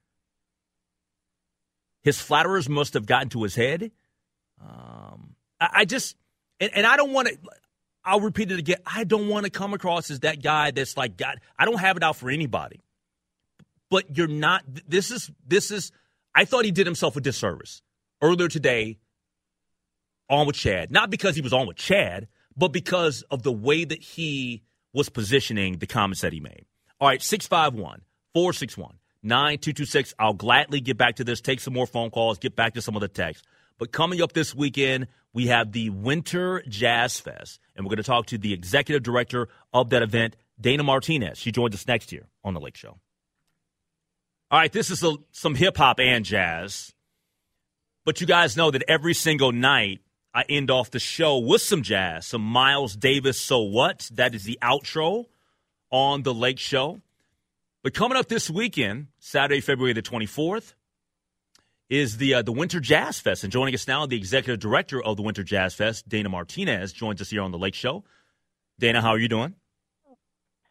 His 2.06 2.20
flatterers 2.20 2.68
must 2.68 2.94
have 2.94 3.04
gotten 3.04 3.30
to 3.30 3.42
his 3.42 3.56
head. 3.56 3.90
Um, 4.62 5.34
I, 5.60 5.68
I, 5.78 5.84
just, 5.84 6.14
and, 6.60 6.70
and 6.72 6.86
I 6.86 6.96
don't 6.96 7.12
want 7.12 7.26
to, 7.26 7.36
I'll 8.04 8.20
repeat 8.20 8.52
it 8.52 8.60
again. 8.60 8.76
I 8.86 9.02
don't 9.02 9.26
want 9.26 9.42
to 9.42 9.50
come 9.50 9.74
across 9.74 10.08
as 10.12 10.20
that 10.20 10.40
guy 10.40 10.70
that's 10.70 10.96
like, 10.96 11.16
God, 11.16 11.40
I 11.58 11.64
don't 11.64 11.80
have 11.80 11.96
it 11.96 12.04
out 12.04 12.14
for 12.14 12.30
anybody. 12.30 12.80
But 13.90 14.16
you're 14.16 14.28
not, 14.28 14.62
this 14.86 15.10
is, 15.10 15.32
this 15.44 15.72
is, 15.72 15.90
I 16.32 16.44
thought 16.44 16.64
he 16.64 16.70
did 16.70 16.86
himself 16.86 17.16
a 17.16 17.20
disservice 17.20 17.82
earlier 18.22 18.46
today 18.46 18.98
on 20.30 20.46
with 20.46 20.54
Chad. 20.54 20.92
Not 20.92 21.10
because 21.10 21.34
he 21.34 21.42
was 21.42 21.52
on 21.52 21.66
with 21.66 21.76
Chad, 21.76 22.28
but 22.56 22.68
because 22.68 23.22
of 23.32 23.42
the 23.42 23.50
way 23.50 23.84
that 23.84 24.00
he 24.00 24.62
was 24.92 25.08
positioning 25.08 25.78
the 25.78 25.88
comments 25.88 26.20
that 26.20 26.32
he 26.32 26.38
made. 26.38 26.66
All 27.00 27.08
right, 27.08 27.20
651 27.20 28.02
461 28.32 28.94
9226. 29.26 30.14
I'll 30.18 30.32
gladly 30.32 30.80
get 30.80 30.96
back 30.96 31.16
to 31.16 31.24
this, 31.24 31.40
take 31.40 31.60
some 31.60 31.74
more 31.74 31.86
phone 31.86 32.10
calls, 32.10 32.38
get 32.38 32.56
back 32.56 32.74
to 32.74 32.82
some 32.82 32.94
of 32.94 33.00
the 33.00 33.08
texts. 33.08 33.46
But 33.78 33.92
coming 33.92 34.22
up 34.22 34.32
this 34.32 34.54
weekend, 34.54 35.08
we 35.32 35.48
have 35.48 35.72
the 35.72 35.90
Winter 35.90 36.62
Jazz 36.66 37.20
Fest, 37.20 37.60
and 37.74 37.84
we're 37.84 37.90
going 37.90 37.98
to 37.98 38.02
talk 38.04 38.26
to 38.26 38.38
the 38.38 38.54
executive 38.54 39.02
director 39.02 39.48
of 39.74 39.90
that 39.90 40.02
event, 40.02 40.36
Dayna 40.60 40.84
Martinez. 40.84 41.38
She 41.38 41.52
joins 41.52 41.74
us 41.74 41.86
next 41.86 42.10
year 42.10 42.26
on 42.42 42.54
The 42.54 42.60
Lake 42.60 42.76
Show. 42.76 42.98
All 44.50 44.58
right, 44.58 44.72
this 44.72 44.90
is 44.90 45.02
a, 45.02 45.14
some 45.32 45.54
hip 45.54 45.76
hop 45.76 46.00
and 46.00 46.24
jazz. 46.24 46.94
But 48.04 48.20
you 48.20 48.26
guys 48.26 48.56
know 48.56 48.70
that 48.70 48.84
every 48.88 49.12
single 49.12 49.52
night 49.52 50.00
I 50.32 50.44
end 50.48 50.70
off 50.70 50.90
the 50.90 51.00
show 51.00 51.38
with 51.38 51.62
some 51.62 51.82
jazz, 51.82 52.26
some 52.28 52.42
Miles 52.42 52.94
Davis, 52.94 53.40
So 53.40 53.62
What? 53.62 54.08
That 54.14 54.34
is 54.34 54.44
the 54.44 54.58
outro 54.62 55.26
on 55.90 56.22
The 56.22 56.32
Lake 56.32 56.58
Show. 56.58 57.00
But 57.86 57.94
coming 57.94 58.18
up 58.18 58.26
this 58.26 58.50
weekend, 58.50 59.06
Saturday, 59.20 59.60
February 59.60 59.92
the 59.92 60.02
24th, 60.02 60.74
is 61.88 62.16
the 62.16 62.34
uh, 62.34 62.42
the 62.42 62.50
Winter 62.50 62.80
Jazz 62.80 63.20
Fest. 63.20 63.44
And 63.44 63.52
joining 63.52 63.74
us 63.74 63.86
now, 63.86 64.06
the 64.06 64.16
executive 64.16 64.58
director 64.58 65.00
of 65.00 65.16
the 65.16 65.22
Winter 65.22 65.44
Jazz 65.44 65.72
Fest, 65.72 66.08
Dayna 66.08 66.28
Martinez, 66.28 66.92
joins 66.92 67.20
us 67.20 67.30
here 67.30 67.42
on 67.42 67.52
The 67.52 67.58
Lake 67.58 67.76
Show. 67.76 68.02
Dayna, 68.82 69.02
how 69.02 69.10
are 69.10 69.20
you 69.20 69.28
doing? 69.28 69.54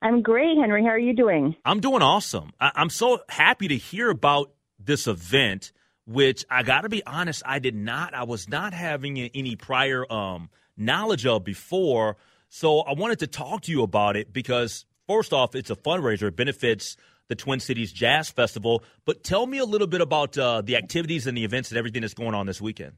I'm 0.01 0.23
great, 0.23 0.57
Henry. 0.57 0.83
How 0.83 0.89
are 0.89 0.99
you 0.99 1.15
doing? 1.15 1.55
I'm 1.63 1.79
doing 1.79 2.01
awesome. 2.01 2.51
I- 2.59 2.73
I'm 2.75 2.89
so 2.89 3.21
happy 3.29 3.69
to 3.69 3.77
hear 3.77 4.09
about 4.09 4.51
this 4.77 5.07
event 5.07 5.71
which 6.05 6.43
I 6.49 6.63
got 6.63 6.81
to 6.81 6.89
be 6.89 7.01
honest, 7.05 7.43
I 7.45 7.59
did 7.59 7.75
not. 7.75 8.13
I 8.13 8.23
was 8.23 8.49
not 8.49 8.73
having 8.73 9.17
any 9.17 9.55
prior 9.55 10.05
um, 10.11 10.49
knowledge 10.75 11.25
of 11.25 11.45
before. 11.45 12.17
So 12.49 12.79
I 12.79 12.91
wanted 12.91 13.19
to 13.19 13.27
talk 13.27 13.61
to 13.61 13.71
you 13.71 13.83
about 13.83 14.17
it 14.17 14.33
because, 14.33 14.85
first 15.07 15.33
off, 15.33 15.55
it's 15.55 15.69
a 15.69 15.75
fundraiser. 15.75 16.27
It 16.27 16.35
benefits 16.35 16.97
the 17.27 17.35
Twin 17.35 17.59
Cities 17.59 17.91
Jazz 17.91 18.29
Festival. 18.29 18.83
But 19.05 19.23
tell 19.23 19.45
me 19.47 19.57
a 19.57 19.65
little 19.65 19.87
bit 19.87 20.01
about 20.01 20.37
uh, 20.37 20.61
the 20.61 20.75
activities 20.75 21.27
and 21.27 21.37
the 21.37 21.43
events 21.43 21.71
and 21.71 21.77
everything 21.77 22.01
that's 22.01 22.13
going 22.13 22.35
on 22.35 22.45
this 22.45 22.61
weekend. 22.61 22.93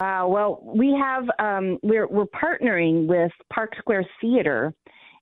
Uh, 0.00 0.24
well, 0.26 0.60
we 0.62 0.96
have 0.98 1.24
um, 1.38 1.78
we're 1.82 2.08
we're 2.08 2.26
partnering 2.26 3.06
with 3.06 3.30
Park 3.52 3.72
Square 3.78 4.06
Theater 4.20 4.74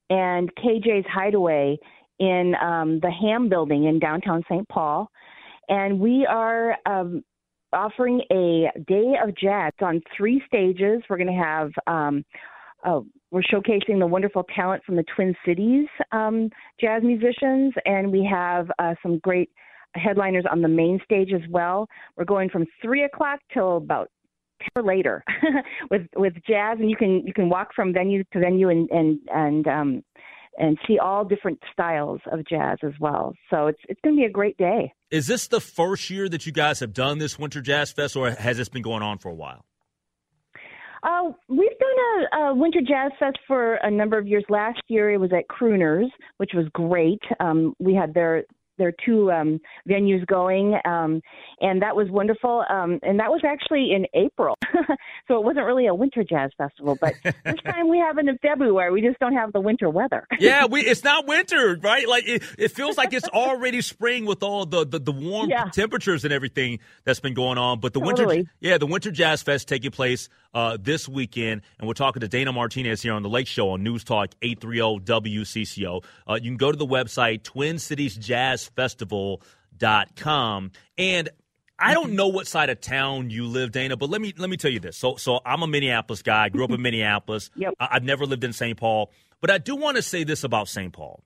and 0.09 0.50
KJ's 0.54 1.06
Hideaway 1.06 1.78
in 2.18 2.54
um, 2.62 3.00
the 3.00 3.11
Hamm 3.11 3.48
Building 3.48 3.85
in 3.85 3.98
downtown 3.98 4.42
St. 4.48 4.66
Paul 4.68 5.11
and 5.70 6.00
we 6.00 6.26
are 6.26 6.76
um, 6.85 7.24
offering 7.72 8.20
a 8.30 8.68
day 8.87 9.14
of 9.22 9.35
jazz 9.37 9.72
on 9.80 10.02
three 10.16 10.42
stages. 10.46 11.00
We're 11.09 11.16
going 11.16 11.28
to 11.28 11.33
have 11.33 11.70
um, 11.87 12.24
uh, 12.85 13.00
we're 13.30 13.42
showcasing 13.42 13.98
the 13.98 14.06
wonderful 14.06 14.44
talent 14.54 14.82
from 14.84 14.96
the 14.96 15.04
Twin 15.14 15.34
Cities 15.46 15.86
um, 16.12 16.50
jazz 16.80 17.02
musicians, 17.02 17.74
and 17.84 18.10
we 18.10 18.28
have 18.30 18.70
uh, 18.78 18.94
some 19.02 19.18
great 19.18 19.50
headliners 19.94 20.44
on 20.50 20.62
the 20.62 20.68
main 20.68 21.00
stage 21.04 21.30
as 21.34 21.42
well. 21.50 21.88
We're 22.16 22.24
going 22.24 22.50
from 22.50 22.66
three 22.82 23.04
o'clock 23.04 23.40
till 23.52 23.76
about 23.76 24.10
ten 24.60 24.82
or 24.82 24.86
later 24.86 25.24
with 25.90 26.02
with 26.16 26.34
jazz, 26.46 26.78
and 26.80 26.90
you 26.90 26.96
can 26.96 27.26
you 27.26 27.32
can 27.32 27.48
walk 27.48 27.68
from 27.74 27.92
venue 27.92 28.24
to 28.32 28.40
venue 28.40 28.68
and 28.68 28.88
and 28.90 29.18
and 29.32 29.66
um, 29.66 30.04
and 30.58 30.78
see 30.86 30.98
all 30.98 31.24
different 31.24 31.58
styles 31.72 32.20
of 32.30 32.46
jazz 32.46 32.78
as 32.84 32.92
well. 33.00 33.34
So 33.50 33.68
it's 33.68 33.80
it's 33.88 34.00
going 34.02 34.16
to 34.16 34.20
be 34.20 34.26
a 34.26 34.30
great 34.30 34.56
day. 34.56 34.92
Is 35.10 35.26
this 35.26 35.48
the 35.48 35.60
first 35.60 36.10
year 36.10 36.28
that 36.28 36.46
you 36.46 36.52
guys 36.52 36.80
have 36.80 36.92
done 36.92 37.18
this 37.18 37.38
Winter 37.38 37.60
Jazz 37.60 37.92
Fest, 37.92 38.16
or 38.16 38.30
has 38.30 38.56
this 38.56 38.68
been 38.68 38.82
going 38.82 39.02
on 39.02 39.18
for 39.18 39.28
a 39.28 39.34
while? 39.34 39.64
Uh, 41.02 41.32
we've 41.48 41.78
done 41.78 42.32
a, 42.32 42.36
a 42.36 42.54
Winter 42.54 42.80
Jazz 42.80 43.12
Fest 43.18 43.38
for 43.46 43.74
a 43.74 43.90
number 43.90 44.18
of 44.18 44.26
years. 44.26 44.44
Last 44.48 44.80
year 44.88 45.10
it 45.12 45.18
was 45.18 45.30
at 45.32 45.48
Crooners, 45.48 46.08
which 46.36 46.50
was 46.54 46.66
great. 46.72 47.20
Um, 47.40 47.74
we 47.78 47.94
had 47.94 48.14
their 48.14 48.44
their 48.80 48.92
two 49.04 49.30
um, 49.30 49.60
venues 49.88 50.26
going, 50.26 50.74
um, 50.84 51.20
and 51.60 51.82
that 51.82 51.94
was 51.94 52.08
wonderful. 52.10 52.64
Um, 52.68 52.98
and 53.02 53.20
that 53.20 53.28
was 53.28 53.42
actually 53.44 53.92
in 53.92 54.06
April, 54.14 54.56
so 55.28 55.36
it 55.36 55.44
wasn't 55.44 55.66
really 55.66 55.86
a 55.86 55.94
winter 55.94 56.24
jazz 56.24 56.50
festival. 56.56 56.96
But 57.00 57.14
this 57.22 57.60
time 57.64 57.88
we 57.88 57.98
have 57.98 58.18
it 58.18 58.26
in 58.26 58.38
February. 58.38 58.90
We 58.90 59.02
just 59.02 59.18
don't 59.20 59.34
have 59.34 59.52
the 59.52 59.60
winter 59.60 59.88
weather. 59.90 60.26
yeah, 60.40 60.64
we 60.64 60.80
it's 60.80 61.04
not 61.04 61.26
winter, 61.26 61.78
right? 61.80 62.08
Like 62.08 62.26
it, 62.26 62.42
it 62.58 62.70
feels 62.72 62.96
like 62.96 63.12
it's 63.12 63.28
already 63.28 63.82
spring 63.82 64.24
with 64.24 64.42
all 64.42 64.66
the 64.66 64.84
the, 64.86 64.98
the 64.98 65.12
warm 65.12 65.50
yeah. 65.50 65.64
temperatures 65.66 66.24
and 66.24 66.32
everything 66.32 66.80
that's 67.04 67.20
been 67.20 67.34
going 67.34 67.58
on. 67.58 67.80
But 67.80 67.92
the 67.92 68.00
totally. 68.00 68.38
winter, 68.38 68.52
yeah, 68.60 68.78
the 68.78 68.86
winter 68.86 69.10
jazz 69.10 69.42
fest 69.42 69.68
taking 69.68 69.90
place 69.90 70.30
uh, 70.54 70.76
this 70.80 71.08
weekend, 71.08 71.62
and 71.78 71.86
we're 71.86 71.94
talking 71.94 72.20
to 72.20 72.28
Dayna 72.28 72.52
Martinez 72.52 73.02
here 73.02 73.12
on 73.12 73.22
the 73.22 73.28
Lake 73.28 73.46
Show 73.46 73.70
on 73.70 73.82
News 73.82 74.04
Talk 74.04 74.30
830 74.42 75.04
WCCO. 75.04 76.04
Uh, 76.28 76.34
you 76.34 76.50
can 76.50 76.56
go 76.56 76.70
to 76.70 76.78
the 76.78 76.86
website 76.86 77.42
Twin 77.42 77.78
Cities 77.78 78.16
Jazz 78.16 78.66
Festival.com. 78.66 80.72
And 80.98 81.28
I 81.78 81.94
don't 81.94 82.12
know 82.12 82.28
what 82.28 82.46
side 82.46 82.68
of 82.68 82.80
town 82.80 83.30
you 83.30 83.46
live, 83.46 83.70
Dayna, 83.70 83.98
but 83.98 84.10
let 84.10 84.20
me 84.20 84.34
let 84.36 84.50
me 84.50 84.58
tell 84.58 84.70
you 84.70 84.80
this. 84.80 84.98
So 84.98 85.16
so 85.16 85.40
I'm 85.46 85.62
a 85.62 85.66
Minneapolis 85.66 86.22
guy. 86.22 86.44
I 86.44 86.48
grew 86.50 86.64
up 86.64 86.70
in 86.70 86.82
Minneapolis. 86.82 87.50
Yep. 87.56 87.74
I, 87.80 87.94
have 87.94 88.04
never 88.04 88.26
lived 88.26 88.44
in 88.44 88.52
St. 88.52 88.78
Paul, 88.78 89.10
but 89.40 89.50
I 89.50 89.58
do 89.58 89.76
want 89.76 89.96
to 89.96 90.02
say 90.02 90.24
this 90.24 90.44
about 90.44 90.68
St. 90.68 90.92
Paul, 90.92 91.24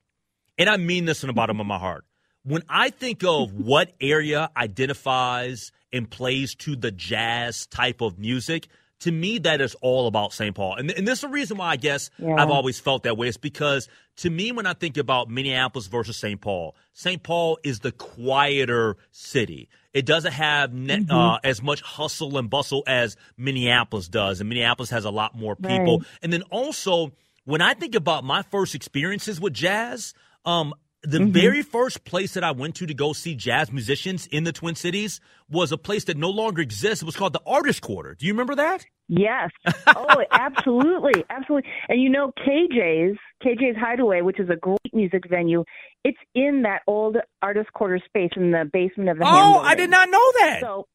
and 0.57 0.69
I 0.69 0.77
mean 0.77 1.05
this 1.05 1.23
in 1.23 1.27
the 1.27 1.33
bottom 1.33 1.59
of 1.59 1.67
my 1.67 1.77
heart. 1.77 2.05
When 2.43 2.63
I 2.67 2.89
think 2.89 3.23
of 3.23 3.53
what 3.53 3.93
area 4.01 4.49
identifies 4.55 5.71
and 5.93 6.09
plays 6.09 6.55
to 6.55 6.75
the 6.75 6.91
jazz 6.91 7.67
type 7.67 8.01
of 8.01 8.19
music, 8.19 8.67
to 8.99 9.11
me, 9.11 9.39
that 9.39 9.61
is 9.61 9.75
all 9.81 10.07
about 10.07 10.33
St. 10.33 10.55
Paul. 10.55 10.75
And, 10.75 10.89
and 10.91 11.07
this 11.07 11.19
is 11.19 11.21
the 11.21 11.29
reason 11.29 11.57
why 11.57 11.69
I 11.71 11.75
guess 11.75 12.09
yeah. 12.17 12.35
I've 12.37 12.49
always 12.49 12.79
felt 12.79 13.03
that 13.03 13.17
way. 13.17 13.27
Is 13.27 13.37
because 13.37 13.89
to 14.17 14.29
me, 14.29 14.51
when 14.51 14.65
I 14.65 14.73
think 14.73 14.97
about 14.97 15.29
Minneapolis 15.29 15.87
versus 15.87 16.17
St. 16.17 16.39
Paul, 16.39 16.75
St. 16.93 17.21
Paul 17.21 17.59
is 17.63 17.79
the 17.79 17.91
quieter 17.91 18.97
city. 19.11 19.69
It 19.93 20.05
doesn't 20.05 20.33
have 20.33 20.71
mm-hmm. 20.71 21.11
uh, 21.11 21.39
as 21.43 21.61
much 21.61 21.81
hustle 21.81 22.37
and 22.37 22.49
bustle 22.49 22.83
as 22.87 23.15
Minneapolis 23.37 24.07
does. 24.07 24.39
And 24.41 24.49
Minneapolis 24.49 24.89
has 24.89 25.05
a 25.05 25.11
lot 25.11 25.35
more 25.35 25.55
people. 25.55 25.99
Right. 25.99 26.07
And 26.21 26.33
then 26.33 26.43
also, 26.43 27.11
when 27.45 27.61
I 27.61 27.73
think 27.73 27.95
about 27.95 28.23
my 28.23 28.41
first 28.43 28.75
experiences 28.75 29.39
with 29.39 29.53
jazz, 29.53 30.13
um, 30.45 30.73
the 31.05 31.19
mm-hmm. 31.19 31.31
very 31.31 31.61
first 31.61 32.03
place 32.03 32.33
that 32.33 32.43
I 32.43 32.51
went 32.51 32.75
to 32.75 32.85
to 32.85 32.93
go 32.93 33.13
see 33.13 33.35
jazz 33.35 33.71
musicians 33.71 34.27
in 34.27 34.43
the 34.43 34.51
Twin 34.51 34.75
Cities 34.75 35.19
was 35.49 35.71
a 35.71 35.77
place 35.77 36.05
that 36.05 36.17
no 36.17 36.29
longer 36.29 36.61
exists. 36.61 37.01
It 37.01 37.05
was 37.05 37.15
called 37.15 37.33
the 37.33 37.41
Artist 37.45 37.81
Quarter. 37.81 38.15
Do 38.15 38.25
you 38.25 38.33
remember 38.33 38.55
that? 38.55 38.85
Yes. 39.07 39.51
Oh, 39.87 40.23
absolutely, 40.31 41.23
absolutely. 41.29 41.69
And 41.87 42.01
you 42.01 42.09
know, 42.09 42.31
KJ's 42.45 43.17
KJ's 43.43 43.77
Hideaway, 43.77 44.21
which 44.21 44.39
is 44.39 44.49
a 44.49 44.55
great 44.55 44.93
music 44.93 45.23
venue, 45.29 45.63
it's 46.03 46.17
in 46.33 46.63
that 46.63 46.81
old 46.87 47.17
Artist 47.41 47.71
Quarter 47.73 47.99
space 48.05 48.31
in 48.35 48.51
the 48.51 48.69
basement 48.71 49.09
of 49.09 49.17
the. 49.17 49.25
Oh, 49.25 49.59
I 49.59 49.75
did 49.75 49.89
not 49.89 50.09
know 50.09 50.31
that. 50.39 50.59
So, 50.61 50.87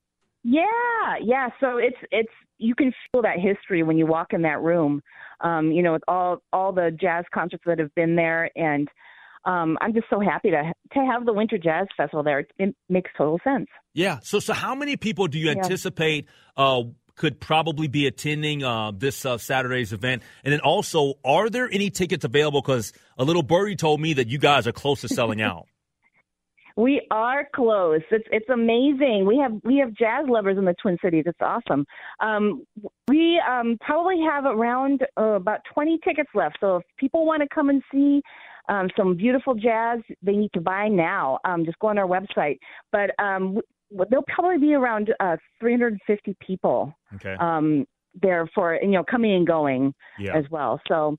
yeah, 0.42 0.62
yeah. 1.22 1.48
So 1.60 1.78
it's 1.78 1.96
it's 2.10 2.32
you 2.58 2.74
can 2.74 2.92
feel 3.10 3.22
that 3.22 3.38
history 3.38 3.82
when 3.82 3.96
you 3.96 4.06
walk 4.06 4.32
in 4.32 4.42
that 4.42 4.60
room. 4.60 5.02
Um, 5.40 5.72
you 5.72 5.82
know, 5.82 5.94
with 5.94 6.04
all 6.06 6.42
all 6.52 6.72
the 6.72 6.96
jazz 6.98 7.24
concerts 7.32 7.64
that 7.66 7.78
have 7.78 7.94
been 7.94 8.16
there 8.16 8.50
and 8.56 8.88
um, 9.44 9.78
I'm 9.80 9.94
just 9.94 10.06
so 10.10 10.20
happy 10.20 10.50
to 10.50 10.72
to 10.92 11.00
have 11.00 11.24
the 11.24 11.32
Winter 11.32 11.58
Jazz 11.58 11.86
Festival 11.96 12.22
there. 12.22 12.46
It 12.58 12.74
makes 12.88 13.10
total 13.16 13.38
sense. 13.42 13.68
Yeah. 13.94 14.18
So 14.22 14.38
so 14.38 14.52
how 14.52 14.74
many 14.74 14.96
people 14.96 15.28
do 15.28 15.38
you 15.38 15.50
anticipate 15.50 16.26
uh, 16.56 16.82
could 17.16 17.40
probably 17.40 17.88
be 17.88 18.06
attending 18.06 18.64
uh, 18.64 18.92
this 18.92 19.24
uh, 19.24 19.38
Saturday's 19.38 19.92
event? 19.92 20.22
And 20.44 20.52
then 20.52 20.60
also, 20.60 21.14
are 21.24 21.48
there 21.50 21.68
any 21.70 21.90
tickets 21.90 22.24
available? 22.24 22.62
Because 22.62 22.92
a 23.18 23.24
little 23.24 23.42
birdie 23.42 23.76
told 23.76 24.00
me 24.00 24.14
that 24.14 24.28
you 24.28 24.38
guys 24.38 24.66
are 24.66 24.72
close 24.72 25.02
to 25.02 25.08
selling 25.08 25.40
out. 25.42 25.66
We 26.76 27.06
are 27.10 27.46
close. 27.54 28.00
It's 28.10 28.26
it's 28.30 28.48
amazing. 28.48 29.26
We 29.26 29.36
have 29.38 29.52
we 29.64 29.78
have 29.78 29.92
jazz 29.92 30.24
lovers 30.28 30.56
in 30.56 30.64
the 30.64 30.74
Twin 30.80 30.96
Cities. 31.04 31.24
It's 31.26 31.40
awesome. 31.42 31.84
Um, 32.20 32.64
we 33.06 33.42
um, 33.46 33.76
probably 33.80 34.20
have 34.26 34.46
around 34.46 35.02
uh, 35.18 35.34
about 35.34 35.60
20 35.74 35.98
tickets 36.02 36.30
left. 36.34 36.56
So 36.60 36.76
if 36.76 36.82
people 36.96 37.26
want 37.26 37.42
to 37.42 37.48
come 37.54 37.68
and 37.68 37.82
see 37.92 38.22
um, 38.68 38.88
some 38.96 39.16
beautiful 39.16 39.54
jazz, 39.54 40.00
they 40.22 40.32
need 40.36 40.50
to 40.54 40.60
buy 40.60 40.88
now. 40.88 41.38
Um, 41.44 41.64
just 41.64 41.78
go 41.78 41.88
on 41.88 41.98
our 41.98 42.06
website. 42.06 42.58
But 42.92 43.10
um, 43.18 43.58
there'll 43.90 44.24
probably 44.34 44.58
be 44.58 44.74
around 44.74 45.12
uh, 45.20 45.36
350 45.60 46.36
people 46.40 46.92
Okay. 47.14 47.34
um, 47.40 47.84
there 48.20 48.48
for 48.54 48.78
you 48.82 48.88
know 48.90 49.04
coming 49.04 49.32
and 49.32 49.46
going 49.46 49.92
Yeah. 50.18 50.36
as 50.36 50.44
well. 50.50 50.80
So, 50.88 51.16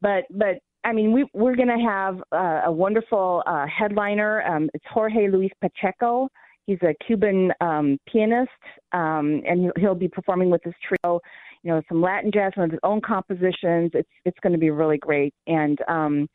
but 0.00 0.24
but 0.30 0.58
I 0.84 0.92
mean 0.92 1.12
we 1.12 1.26
we're 1.34 1.56
going 1.56 1.68
to 1.68 1.84
have 1.84 2.22
uh, 2.32 2.62
a 2.66 2.72
wonderful 2.72 3.42
uh, 3.46 3.66
headliner. 3.66 4.42
Um, 4.42 4.68
it's 4.74 4.84
Jorge 4.90 5.28
Luis 5.28 5.50
Pacheco. 5.60 6.28
He's 6.66 6.78
a 6.82 6.94
Cuban 7.06 7.52
um, 7.60 7.96
pianist, 8.12 8.50
um, 8.92 9.40
and 9.46 9.60
he'll, 9.60 9.72
he'll 9.76 9.94
be 9.94 10.08
performing 10.08 10.50
with 10.50 10.62
his 10.64 10.74
trio. 10.82 11.20
You 11.66 11.72
know, 11.72 11.82
some 11.88 12.00
Latin 12.00 12.30
jazz, 12.32 12.52
some 12.54 12.62
of 12.62 12.70
his 12.70 12.78
own 12.84 13.00
compositions. 13.00 13.90
It's 13.92 14.08
it's 14.24 14.38
going 14.40 14.52
to 14.52 14.58
be 14.58 14.70
really 14.70 14.98
great. 14.98 15.34
And 15.48 15.76
um, 15.88 16.28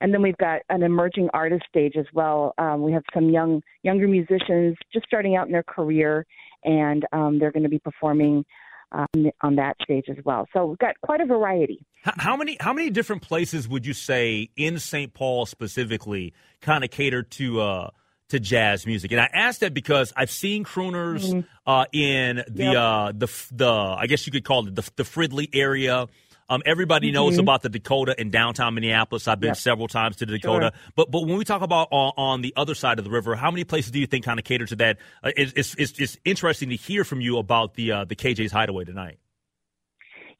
and 0.00 0.14
then 0.14 0.22
we've 0.22 0.36
got 0.36 0.60
an 0.68 0.84
emerging 0.84 1.30
artist 1.34 1.64
stage 1.68 1.94
as 1.98 2.06
well. 2.14 2.54
Um, 2.58 2.82
we 2.82 2.92
have 2.92 3.02
some 3.12 3.28
young 3.28 3.60
younger 3.82 4.06
musicians 4.06 4.76
just 4.92 5.04
starting 5.06 5.34
out 5.34 5.46
in 5.46 5.52
their 5.52 5.64
career, 5.64 6.24
and 6.62 7.04
um, 7.12 7.40
they're 7.40 7.50
going 7.50 7.64
to 7.64 7.68
be 7.68 7.80
performing 7.80 8.44
um, 8.92 9.06
on 9.42 9.56
that 9.56 9.74
stage 9.82 10.04
as 10.08 10.24
well. 10.24 10.46
So 10.52 10.66
we've 10.66 10.78
got 10.78 10.94
quite 11.02 11.20
a 11.20 11.26
variety. 11.26 11.84
H- 12.06 12.14
How 12.18 12.36
many 12.36 12.56
how 12.60 12.72
many 12.72 12.88
different 12.90 13.22
places 13.22 13.68
would 13.68 13.84
you 13.84 13.94
say 13.94 14.48
in 14.56 14.78
St. 14.78 15.12
Paul 15.12 15.44
specifically 15.44 16.34
kind 16.60 16.84
of 16.84 16.90
cater 16.90 17.24
to 17.24 17.60
uh 17.60 17.90
to 18.28 18.40
jazz 18.40 18.86
music? 18.86 19.12
And 19.12 19.20
I 19.20 19.28
ask 19.32 19.60
that 19.60 19.74
because 19.74 20.12
I've 20.16 20.30
seen 20.30 20.64
crooners 20.64 21.44
uh 21.66 21.84
in 21.92 22.36
the 22.36 22.42
Mm-hmm. 22.42 22.60
Yep. 22.60 22.76
uh 22.76 23.12
the 23.12 23.46
the 23.52 23.70
I 23.70 24.06
guess 24.06 24.26
you 24.26 24.32
could 24.32 24.44
call 24.44 24.66
it 24.66 24.74
the 24.74 24.88
the 24.96 25.02
Fridley 25.04 25.48
area. 25.54 26.06
Um, 26.50 26.62
everybody 26.64 27.10
knows 27.12 27.36
about 27.36 27.60
the 27.60 27.68
Dakota 27.68 28.18
in 28.18 28.30
downtown 28.30 28.72
Minneapolis. 28.72 29.28
I've 29.28 29.38
been 29.38 29.48
Mm-hmm. 29.48 29.52
Yep. 29.52 29.56
several 29.58 29.86
times 29.88 30.16
to 30.16 30.24
the 30.26 30.32
Dakota. 30.38 30.72
But 30.96 31.10
but 31.10 31.26
when 31.26 31.36
we 31.36 31.44
talk 31.44 31.60
about 31.60 31.88
on, 31.90 32.12
on 32.16 32.40
the 32.40 32.54
other 32.56 32.74
side 32.74 32.98
of 32.98 33.04
the 33.04 33.10
river, 33.10 33.36
how 33.36 33.50
many 33.50 33.64
places 33.64 33.90
do 33.90 33.98
you 33.98 34.06
think 34.06 34.24
kind 34.24 34.38
of 34.38 34.44
cater 34.46 34.64
to 34.64 34.76
that? 34.76 34.96
Uh, 35.22 35.30
it's, 35.36 35.52
it's 35.54 35.74
it's 35.74 35.98
it's 36.00 36.16
interesting 36.24 36.70
to 36.70 36.76
hear 36.76 37.04
from 37.04 37.20
you 37.20 37.36
about 37.36 37.74
the 37.74 37.92
uh, 37.92 38.04
the 38.06 38.16
KJ's 38.16 38.50
Hideaway 38.50 38.84
tonight. 38.84 39.18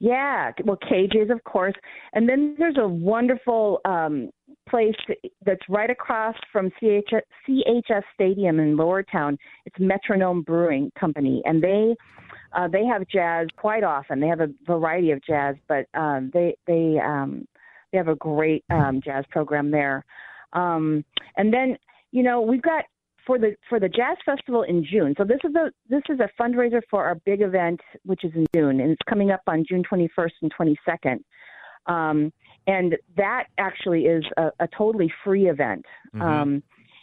Yeah, 0.00 0.52
well, 0.64 0.78
KJ's 0.78 1.30
of 1.30 1.42
course, 1.44 1.74
and 2.12 2.28
then 2.28 2.54
there's 2.58 2.76
a 2.78 2.86
wonderful 2.88 3.80
um, 3.84 4.30
place 4.68 4.94
that's 5.44 5.62
right 5.68 5.90
across 5.90 6.34
from 6.52 6.70
CHS, 6.80 7.22
CHS 7.48 8.02
Stadium 8.14 8.60
in 8.60 8.76
Lower 8.76 9.02
Town. 9.02 9.38
It's 9.66 9.76
Metronome 9.78 10.42
Brewing 10.42 10.92
Company, 10.98 11.42
and 11.44 11.62
they 11.62 11.94
uh, 12.52 12.68
they 12.68 12.84
have 12.84 13.06
jazz 13.08 13.48
quite 13.56 13.84
often. 13.84 14.20
They 14.20 14.28
have 14.28 14.40
a 14.40 14.48
variety 14.66 15.10
of 15.10 15.22
jazz, 15.24 15.56
but 15.68 15.86
um, 15.94 16.30
they 16.32 16.56
they 16.66 16.98
um, 17.04 17.46
they 17.92 17.98
have 17.98 18.08
a 18.08 18.16
great 18.16 18.64
um, 18.70 19.00
jazz 19.04 19.24
program 19.30 19.70
there. 19.70 20.04
Um, 20.52 21.04
and 21.36 21.52
then 21.52 21.76
you 22.12 22.22
know 22.22 22.40
we've 22.40 22.62
got 22.62 22.84
for 23.26 23.38
the 23.38 23.54
for 23.68 23.78
the 23.78 23.88
jazz 23.88 24.16
festival 24.24 24.62
in 24.62 24.84
June. 24.90 25.14
So 25.18 25.24
this 25.24 25.40
is 25.44 25.54
a 25.54 25.70
this 25.88 26.02
is 26.08 26.18
a 26.20 26.28
fundraiser 26.40 26.80
for 26.90 27.04
our 27.04 27.16
big 27.26 27.42
event, 27.42 27.80
which 28.04 28.24
is 28.24 28.32
in 28.34 28.46
June, 28.54 28.80
and 28.80 28.90
it's 28.90 29.02
coming 29.08 29.30
up 29.30 29.42
on 29.46 29.64
June 29.68 29.82
21st 29.90 30.30
and 30.42 30.52
22nd. 30.54 31.18
Um, 31.86 32.32
and 32.68 32.96
that 33.16 33.44
actually 33.56 34.02
is 34.02 34.22
a, 34.36 34.50
a 34.60 34.68
totally 34.76 35.12
free 35.24 35.48
event, 35.48 35.84
um, 36.20 36.62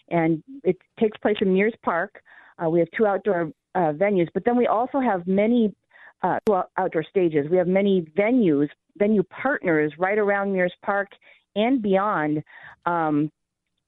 and 0.10 0.42
it 0.64 0.78
takes 1.00 1.18
place 1.18 1.36
in 1.42 1.54
Mears 1.54 1.74
Park. 1.84 2.22
Uh, 2.64 2.70
we 2.70 2.80
have 2.80 2.88
two 2.96 3.06
outdoor 3.06 3.52
uh, 3.74 3.92
venues, 3.92 4.28
but 4.34 4.46
then 4.46 4.56
we 4.56 4.68
also 4.68 5.00
have 5.00 5.26
many 5.28 5.74
uh, 6.22 6.38
outdoor 6.78 7.04
stages. 7.10 7.48
We 7.50 7.58
have 7.58 7.68
many 7.68 8.06
venues, 8.18 8.70
venue 8.98 9.24
partners 9.24 9.92
right 9.98 10.18
around 10.18 10.54
Mears 10.54 10.74
Park 10.84 11.10
and 11.56 11.82
beyond 11.82 12.44
um, 12.86 13.32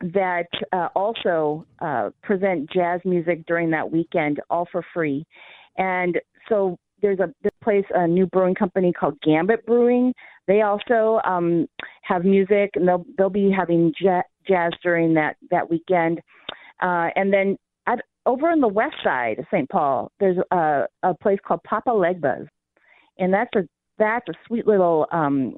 that 0.02 0.48
uh, 0.74 0.90
also 0.96 1.66
uh, 1.80 2.10
present 2.24 2.70
jazz 2.72 3.02
music 3.06 3.46
during 3.46 3.70
that 3.72 3.90
weekend, 3.90 4.40
all 4.50 4.68
for 4.72 4.84
free. 4.94 5.26
And 5.78 6.20
so 6.50 6.78
there's 7.02 7.20
a 7.20 7.32
this 7.44 7.52
place, 7.68 7.86
a 7.94 8.08
new 8.08 8.26
brewing 8.28 8.56
company 8.56 8.94
called 8.94 9.20
Gambit 9.22 9.66
Brewing. 9.66 10.14
They 10.48 10.62
also 10.62 11.20
um, 11.26 11.68
have 12.04 12.24
music, 12.24 12.70
and 12.76 12.88
they'll 12.88 13.06
they'll 13.18 13.30
be 13.30 13.52
having 13.52 13.94
ja- 14.00 14.22
jazz 14.48 14.72
during 14.82 15.14
that 15.16 15.36
that 15.52 15.70
weekend. 15.70 16.22
Uh, 16.82 17.10
and 17.18 17.34
then 17.34 17.58
at, 17.86 18.00
over 18.26 18.48
on 18.48 18.62
the 18.62 18.70
west 18.70 18.96
side 19.04 19.40
of 19.40 19.46
St. 19.52 19.68
Paul, 19.70 20.10
there's 20.22 20.38
a, 20.52 20.86
a 21.04 21.14
place 21.16 21.40
called 21.46 21.62
Papa 21.64 21.90
Legba's, 21.90 22.48
and 23.20 23.34
that's 23.34 23.54
a 23.58 23.68
that's 24.00 24.30
a 24.30 24.34
sweet 24.48 24.66
little 24.66 25.06
um, 25.12 25.58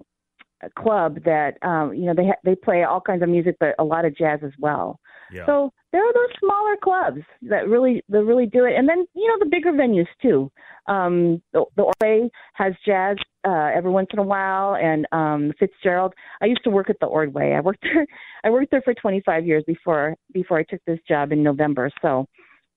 club 0.78 1.20
that 1.26 1.58
um, 1.62 1.94
you 1.94 2.06
know 2.06 2.14
they 2.14 2.28
ha- 2.28 2.42
they 2.44 2.56
play 2.56 2.84
all 2.84 3.02
kinds 3.02 3.24
of 3.24 3.30
music, 3.30 3.56
but 3.60 3.76
a 3.80 3.84
lot 3.84 4.06
of 4.06 4.16
jazz 4.16 4.40
as 4.44 4.52
well. 4.60 5.00
Yeah. 5.32 5.46
So 5.46 5.72
there 5.92 6.02
are 6.02 6.14
those 6.14 6.36
smaller 6.40 6.76
clubs 6.84 7.22
that 7.44 7.68
really 7.68 8.04
that 8.10 8.24
really 8.24 8.46
do 8.46 8.66
it, 8.66 8.76
and 8.76 8.88
then 8.88 9.06
you 9.14 9.28
know 9.28 9.36
the 9.40 9.50
bigger 9.50 9.72
venues 9.72 10.08
too. 10.22 10.52
Um, 10.88 11.42
the, 11.54 11.66
the 11.76 11.84
Ordway 11.84 12.30
has 12.54 12.74
jazz 12.86 13.18
uh, 13.48 13.70
every 13.76 13.92
once 13.92 14.10
in 14.12 14.20
a 14.20 14.24
while, 14.24 14.76
and 14.76 15.06
um, 15.12 15.54
Fitzgerald. 15.60 16.14
I 16.42 16.46
used 16.46 16.64
to 16.64 16.70
work 16.70 16.90
at 16.90 17.00
the 17.00 17.08
Ordway. 17.08 17.54
I 17.54 17.62
worked 17.62 17.84
there. 17.84 18.06
I 18.44 18.50
worked 18.50 18.72
there 18.72 18.82
for 18.82 18.94
25 18.94 19.46
years 19.46 19.64
before 19.66 20.16
before 20.34 20.58
I 20.58 20.64
took 20.64 20.82
this 20.86 21.00
job 21.08 21.32
in 21.32 21.44
November. 21.44 21.90
So. 22.02 22.26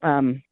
Um, 0.03 0.43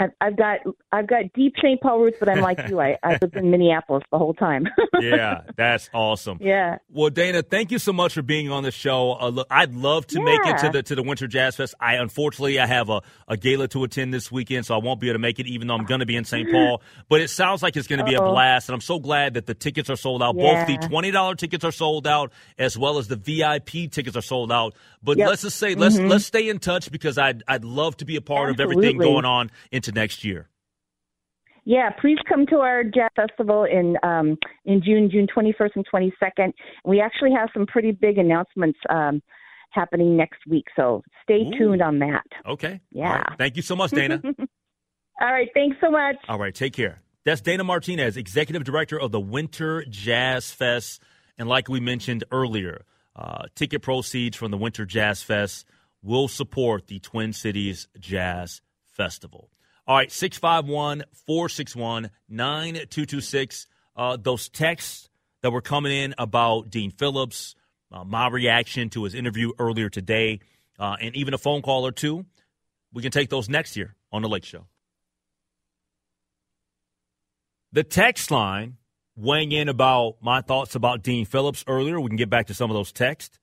I've, 0.00 0.10
I've 0.20 0.36
got 0.36 0.60
I've 0.92 1.06
got 1.06 1.32
deep 1.34 1.54
St. 1.62 1.80
Paul 1.80 2.00
roots, 2.00 2.16
but 2.18 2.28
I'm 2.28 2.40
like 2.40 2.58
you. 2.68 2.80
I, 2.80 2.96
I 3.02 3.18
lived 3.20 3.36
in 3.36 3.50
Minneapolis 3.50 4.02
the 4.10 4.18
whole 4.18 4.32
time. 4.32 4.66
yeah, 5.00 5.42
that's 5.56 5.90
awesome. 5.92 6.38
yeah. 6.40 6.78
Well, 6.88 7.10
Dayna, 7.10 7.46
thank 7.48 7.70
you 7.70 7.78
so 7.78 7.92
much 7.92 8.14
for 8.14 8.22
being 8.22 8.50
on 8.50 8.62
the 8.62 8.70
show. 8.70 9.12
Uh, 9.20 9.28
look, 9.28 9.46
I'd 9.50 9.74
love 9.74 10.06
to 10.08 10.22
make 10.22 10.40
it 10.46 10.58
to 10.58 10.70
the 10.70 10.82
to 10.84 10.94
the 10.94 11.02
Winter 11.02 11.26
Jazz 11.26 11.56
Fest. 11.56 11.74
I 11.78 11.96
unfortunately 11.96 12.58
I 12.58 12.66
have 12.66 12.88
a, 12.88 13.02
a 13.28 13.36
gala 13.36 13.68
to 13.68 13.84
attend 13.84 14.14
this 14.14 14.32
weekend, 14.32 14.64
so 14.66 14.74
I 14.74 14.78
won't 14.78 15.00
be 15.00 15.08
able 15.08 15.16
to 15.16 15.20
make 15.20 15.38
it, 15.38 15.46
even 15.46 15.68
though 15.68 15.74
I'm 15.74 15.84
going 15.84 16.00
to 16.00 16.06
be 16.06 16.16
in 16.16 16.24
St. 16.24 16.50
Paul. 16.52 16.80
But 17.08 17.20
it 17.20 17.28
sounds 17.28 17.62
like 17.62 17.76
it's 17.76 17.86
going 17.86 17.98
to 17.98 18.04
be 18.04 18.14
a 18.14 18.22
blast, 18.22 18.68
and 18.68 18.74
I'm 18.74 18.80
so 18.80 18.98
glad 18.98 19.34
that 19.34 19.44
the 19.46 19.54
tickets 19.54 19.90
are 19.90 19.96
sold 19.96 20.22
out. 20.22 20.34
Yeah. 20.36 20.64
Both 20.64 20.80
the 20.80 20.88
twenty 20.88 21.10
dollar 21.10 21.34
tickets 21.34 21.64
are 21.64 21.72
sold 21.72 22.06
out, 22.06 22.32
as 22.58 22.78
well 22.78 22.96
as 22.96 23.08
the 23.08 23.16
VIP 23.16 23.90
tickets 23.90 24.16
are 24.16 24.22
sold 24.22 24.50
out. 24.50 24.74
But 25.02 25.16
Yep. 25.18 25.28
let's 25.28 25.42
just 25.42 25.56
say 25.58 25.74
let's 25.74 25.98
let's 25.98 26.26
stay 26.26 26.48
in 26.48 26.58
touch 26.58 26.90
because 26.90 27.16
I'd 27.18 27.42
I'd 27.48 27.64
love 27.64 27.96
to 27.98 28.04
be 28.04 28.16
a 28.16 28.20
part 28.20 28.50
of 28.50 28.60
everything 28.60 28.98
going 28.98 29.24
on 29.24 29.50
into 29.72 29.92
next 29.92 30.24
year. 30.24 30.48
Yeah, 31.64 31.90
please 32.00 32.18
come 32.28 32.46
to 32.46 32.56
our 32.56 32.84
jazz 32.84 33.10
festival 33.14 33.64
in 33.64 33.96
um, 34.02 34.36
in 34.64 34.82
June, 34.82 35.10
June 35.10 35.26
21st 35.34 35.70
and 35.76 35.86
22nd. 35.92 36.52
We 36.84 37.00
actually 37.00 37.32
have 37.32 37.48
some 37.54 37.66
pretty 37.66 37.92
big 37.92 38.18
announcements 38.18 38.78
um, 38.88 39.22
happening 39.70 40.16
next 40.16 40.40
week, 40.48 40.64
so 40.74 41.02
stay 41.22 41.42
Ooh. 41.46 41.58
tuned 41.58 41.82
on 41.82 41.98
that. 42.00 42.24
Okay. 42.46 42.80
Yeah. 42.90 43.12
Right. 43.18 43.38
Thank 43.38 43.56
you 43.56 43.62
so 43.62 43.76
much, 43.76 43.90
Dayna. 43.90 44.22
All 45.20 45.30
right, 45.32 45.48
thanks 45.52 45.76
so 45.82 45.90
much. 45.90 46.16
All 46.28 46.38
right, 46.38 46.54
take 46.54 46.72
care. 46.72 47.02
That's 47.26 47.42
Dayna 47.42 47.64
Martinez, 47.64 48.16
Executive 48.16 48.64
Director 48.64 48.98
of 48.98 49.12
the 49.12 49.20
Winter 49.20 49.84
Jazz 49.88 50.50
Fest. 50.50 51.02
And 51.36 51.46
like 51.46 51.68
we 51.68 51.78
mentioned 51.78 52.24
earlier, 52.32 52.86
uh, 53.16 53.44
ticket 53.54 53.82
proceeds 53.82 54.36
from 54.36 54.50
the 54.50 54.56
Winter 54.56 54.84
Jazz 54.84 55.22
Fest 55.22 55.66
will 56.02 56.28
support 56.28 56.86
the 56.86 56.98
Twin 56.98 57.32
Cities 57.32 57.88
Jazz 57.98 58.62
Festival. 58.84 59.50
All 59.86 59.96
right, 59.96 60.10
651 60.10 61.04
461 61.26 62.10
9226. 62.28 63.66
Uh, 63.96 64.16
Those 64.16 64.48
texts 64.48 65.08
that 65.42 65.50
were 65.50 65.60
coming 65.60 65.92
in 65.92 66.14
about 66.16 66.70
Dean 66.70 66.90
Phillips, 66.90 67.54
uh, 67.90 68.04
my 68.04 68.28
reaction 68.28 68.88
to 68.90 69.04
his 69.04 69.14
interview 69.14 69.52
earlier 69.58 69.88
today, 69.88 70.40
uh, 70.78 70.96
and 71.00 71.14
even 71.16 71.34
a 71.34 71.38
phone 71.38 71.62
call 71.62 71.86
or 71.86 71.92
two, 71.92 72.24
we 72.92 73.02
can 73.02 73.10
take 73.10 73.30
those 73.30 73.48
next 73.48 73.76
year 73.76 73.94
on 74.12 74.22
The 74.22 74.28
Lake 74.28 74.44
Show. 74.44 74.66
The 77.72 77.84
text 77.84 78.30
line 78.30 78.76
weighing 79.20 79.52
in 79.52 79.68
about 79.68 80.16
my 80.20 80.40
thoughts 80.40 80.74
about 80.74 81.02
Dean 81.02 81.26
Phillips 81.26 81.64
earlier. 81.66 82.00
We 82.00 82.08
can 82.08 82.16
get 82.16 82.30
back 82.30 82.46
to 82.46 82.54
some 82.54 82.70
of 82.70 82.74
those 82.74 82.92
texts. 82.92 83.38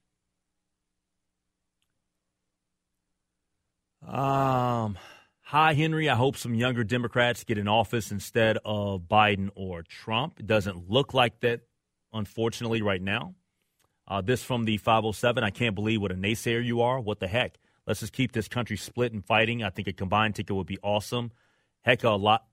Um, 4.06 4.98
hi, 5.42 5.74
Henry. 5.74 6.10
I 6.10 6.16
hope 6.16 6.38
some 6.38 6.56
younger 6.56 6.84
Democrats 6.84 7.44
get 7.44 7.58
in 7.58 7.68
office 7.68 8.12
instead 8.12 8.58
of 8.64 9.02
Biden 9.02 9.50
or 9.56 9.84
Trump. 9.84 10.40
It 10.40 10.48
doesn't 10.48 10.90
look 10.90 11.14
like 11.14 11.42
that, 11.42 11.62
unfortunately, 12.14 12.82
right 12.82 13.02
now. 13.02 13.36
Uh, 14.08 14.22
this 14.22 14.42
from 14.42 14.64
the 14.66 14.78
507. 14.78 15.44
I 15.44 15.50
can't 15.50 15.76
believe 15.76 16.02
what 16.02 16.12
a 16.12 16.16
naysayer 16.16 16.64
you 16.64 16.82
are. 16.82 17.00
What 17.00 17.20
the 17.20 17.28
heck? 17.28 17.58
Let's 17.86 18.00
just 18.00 18.14
keep 18.14 18.32
this 18.32 18.48
country 18.48 18.78
split 18.78 19.12
and 19.12 19.26
fighting. 19.26 19.64
I 19.64 19.70
think 19.70 19.88
a 19.88 19.94
combined 19.94 20.36
ticket 20.36 20.56
would 20.56 20.68
be 20.68 20.80
awesome. 20.82 21.32
Heck, 21.82 22.04
a 22.04 22.12
lot 22.12 22.46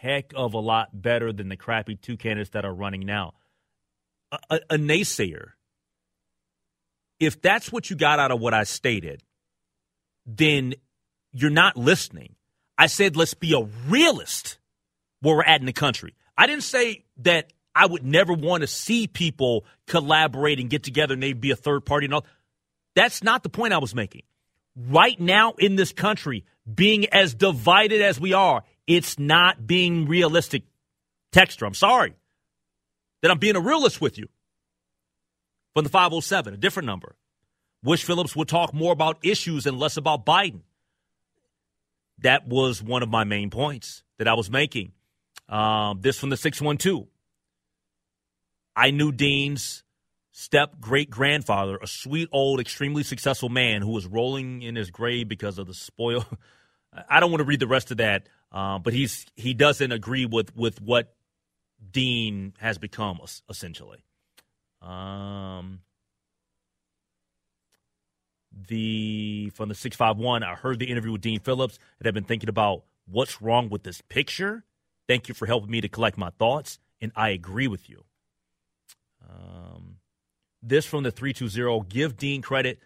heck 0.00 0.32
of 0.36 0.54
a 0.54 0.58
lot 0.58 0.88
better 0.92 1.32
than 1.32 1.48
the 1.48 1.56
crappy 1.56 1.96
two 1.96 2.16
candidates 2.16 2.50
that 2.50 2.64
are 2.64 2.72
running 2.72 3.00
now. 3.00 3.34
A, 4.30 4.38
a, 4.50 4.60
a 4.70 4.76
naysayer, 4.76 5.50
if 7.18 7.40
that's 7.42 7.72
what 7.72 7.90
you 7.90 7.96
got 7.96 8.18
out 8.18 8.30
of 8.30 8.40
what 8.40 8.54
I 8.54 8.64
stated, 8.64 9.22
then 10.24 10.74
you're 11.32 11.50
not 11.50 11.76
listening. 11.76 12.36
I 12.76 12.86
said, 12.86 13.16
let's 13.16 13.34
be 13.34 13.54
a 13.54 13.68
realist 13.88 14.58
where 15.20 15.36
we're 15.36 15.42
at 15.42 15.60
in 15.60 15.66
the 15.66 15.72
country. 15.72 16.14
I 16.36 16.46
didn't 16.46 16.62
say 16.62 17.04
that 17.18 17.52
I 17.74 17.86
would 17.86 18.04
never 18.04 18.32
want 18.32 18.60
to 18.60 18.66
see 18.68 19.08
people 19.08 19.64
collaborate 19.86 20.60
and 20.60 20.70
get 20.70 20.84
together 20.84 21.14
and 21.14 21.22
they'd 21.22 21.40
be 21.40 21.50
a 21.50 21.56
third 21.56 21.84
party 21.84 22.06
and 22.06 22.14
all. 22.14 22.26
That's 22.94 23.22
not 23.22 23.42
the 23.42 23.48
point 23.48 23.72
I 23.72 23.78
was 23.78 23.94
making. 23.94 24.22
Right 24.76 25.18
now 25.18 25.54
in 25.58 25.74
this 25.74 25.92
country, 25.92 26.44
being 26.72 27.06
as 27.06 27.34
divided 27.34 28.00
as 28.00 28.20
we 28.20 28.32
are, 28.32 28.62
it's 28.88 29.18
not 29.18 29.66
being 29.66 30.08
realistic. 30.08 30.64
Texter. 31.30 31.66
I'm 31.66 31.74
sorry 31.74 32.14
that 33.22 33.30
I'm 33.30 33.38
being 33.38 33.54
a 33.54 33.60
realist 33.60 34.00
with 34.00 34.18
you. 34.18 34.28
From 35.74 35.84
the 35.84 35.90
507, 35.90 36.54
a 36.54 36.56
different 36.56 36.86
number. 36.86 37.14
Wish 37.84 38.02
Phillips 38.02 38.34
would 38.34 38.48
talk 38.48 38.74
more 38.74 38.92
about 38.92 39.18
issues 39.22 39.66
and 39.66 39.78
less 39.78 39.96
about 39.96 40.26
Biden. 40.26 40.62
That 42.22 42.48
was 42.48 42.82
one 42.82 43.02
of 43.02 43.08
my 43.08 43.24
main 43.24 43.50
points 43.50 44.02
that 44.18 44.26
I 44.26 44.34
was 44.34 44.50
making. 44.50 44.92
Um, 45.48 46.00
this 46.00 46.18
from 46.18 46.30
the 46.30 46.36
612. 46.36 47.06
I 48.74 48.90
knew 48.90 49.12
Dean's 49.12 49.84
step 50.32 50.80
great 50.80 51.10
grandfather, 51.10 51.78
a 51.80 51.86
sweet 51.86 52.28
old, 52.32 52.58
extremely 52.58 53.02
successful 53.02 53.48
man 53.48 53.82
who 53.82 53.90
was 53.90 54.06
rolling 54.06 54.62
in 54.62 54.76
his 54.76 54.90
grave 54.90 55.28
because 55.28 55.58
of 55.58 55.66
the 55.66 55.74
spoil. 55.74 56.24
I 57.08 57.20
don't 57.20 57.30
want 57.30 57.40
to 57.40 57.44
read 57.44 57.60
the 57.60 57.66
rest 57.66 57.90
of 57.90 57.98
that, 57.98 58.28
uh, 58.52 58.78
but 58.78 58.92
he's 58.92 59.26
he 59.36 59.54
doesn't 59.54 59.92
agree 59.92 60.26
with 60.26 60.56
with 60.56 60.80
what 60.80 61.14
Dean 61.90 62.54
has 62.58 62.78
become 62.78 63.20
essentially. 63.48 64.04
Um, 64.82 65.80
the 68.68 69.50
from 69.54 69.68
the 69.68 69.74
six 69.74 69.96
five 69.96 70.16
one, 70.16 70.42
I 70.42 70.54
heard 70.54 70.78
the 70.78 70.90
interview 70.90 71.12
with 71.12 71.20
Dean 71.20 71.40
Phillips 71.40 71.78
and 71.98 72.08
I've 72.08 72.14
been 72.14 72.24
thinking 72.24 72.48
about 72.48 72.84
what's 73.06 73.42
wrong 73.42 73.68
with 73.68 73.82
this 73.82 74.00
picture. 74.00 74.64
Thank 75.06 75.28
you 75.28 75.34
for 75.34 75.46
helping 75.46 75.70
me 75.70 75.80
to 75.80 75.88
collect 75.88 76.18
my 76.18 76.30
thoughts, 76.38 76.78
and 77.00 77.12
I 77.16 77.30
agree 77.30 77.68
with 77.68 77.88
you. 77.88 78.04
Um, 79.28 79.96
this 80.62 80.84
from 80.84 81.02
the 81.02 81.10
320 81.10 81.86
give 81.88 82.16
Dean 82.16 82.42
credit 82.42 82.78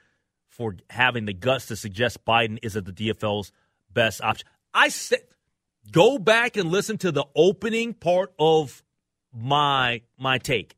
for 0.49 0.77
having 0.91 1.25
the 1.25 1.33
guts 1.33 1.67
to 1.67 1.77
suggest 1.77 2.25
Biden 2.25 2.59
is 2.63 2.77
at 2.77 2.85
the 2.85 2.93
DFL's 2.93 3.53
best 3.93 4.21
option. 4.21 4.47
I 4.75 4.89
said, 4.89 5.21
go 5.91 6.19
back 6.19 6.57
and 6.57 6.71
listen 6.71 6.99
to 6.99 7.13
the 7.13 7.25
opening 7.35 7.95
part 7.95 8.33
of 8.39 8.83
my 9.33 10.03
my 10.19 10.39
take. 10.39 10.77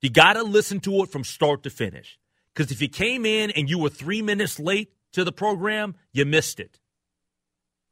You 0.00 0.10
got 0.10 0.34
to 0.34 0.42
listen 0.42 0.80
to 0.80 1.02
it 1.02 1.10
from 1.10 1.24
start 1.24 1.62
to 1.62 1.70
finish. 1.70 2.18
Because 2.54 2.70
if 2.70 2.80
you 2.80 2.88
came 2.88 3.26
in 3.26 3.50
and 3.50 3.68
you 3.68 3.78
were 3.78 3.88
three 3.88 4.22
minutes 4.22 4.60
late 4.60 4.92
to 5.12 5.24
the 5.24 5.32
program, 5.32 5.94
you 6.12 6.24
missed 6.24 6.60
it. 6.60 6.78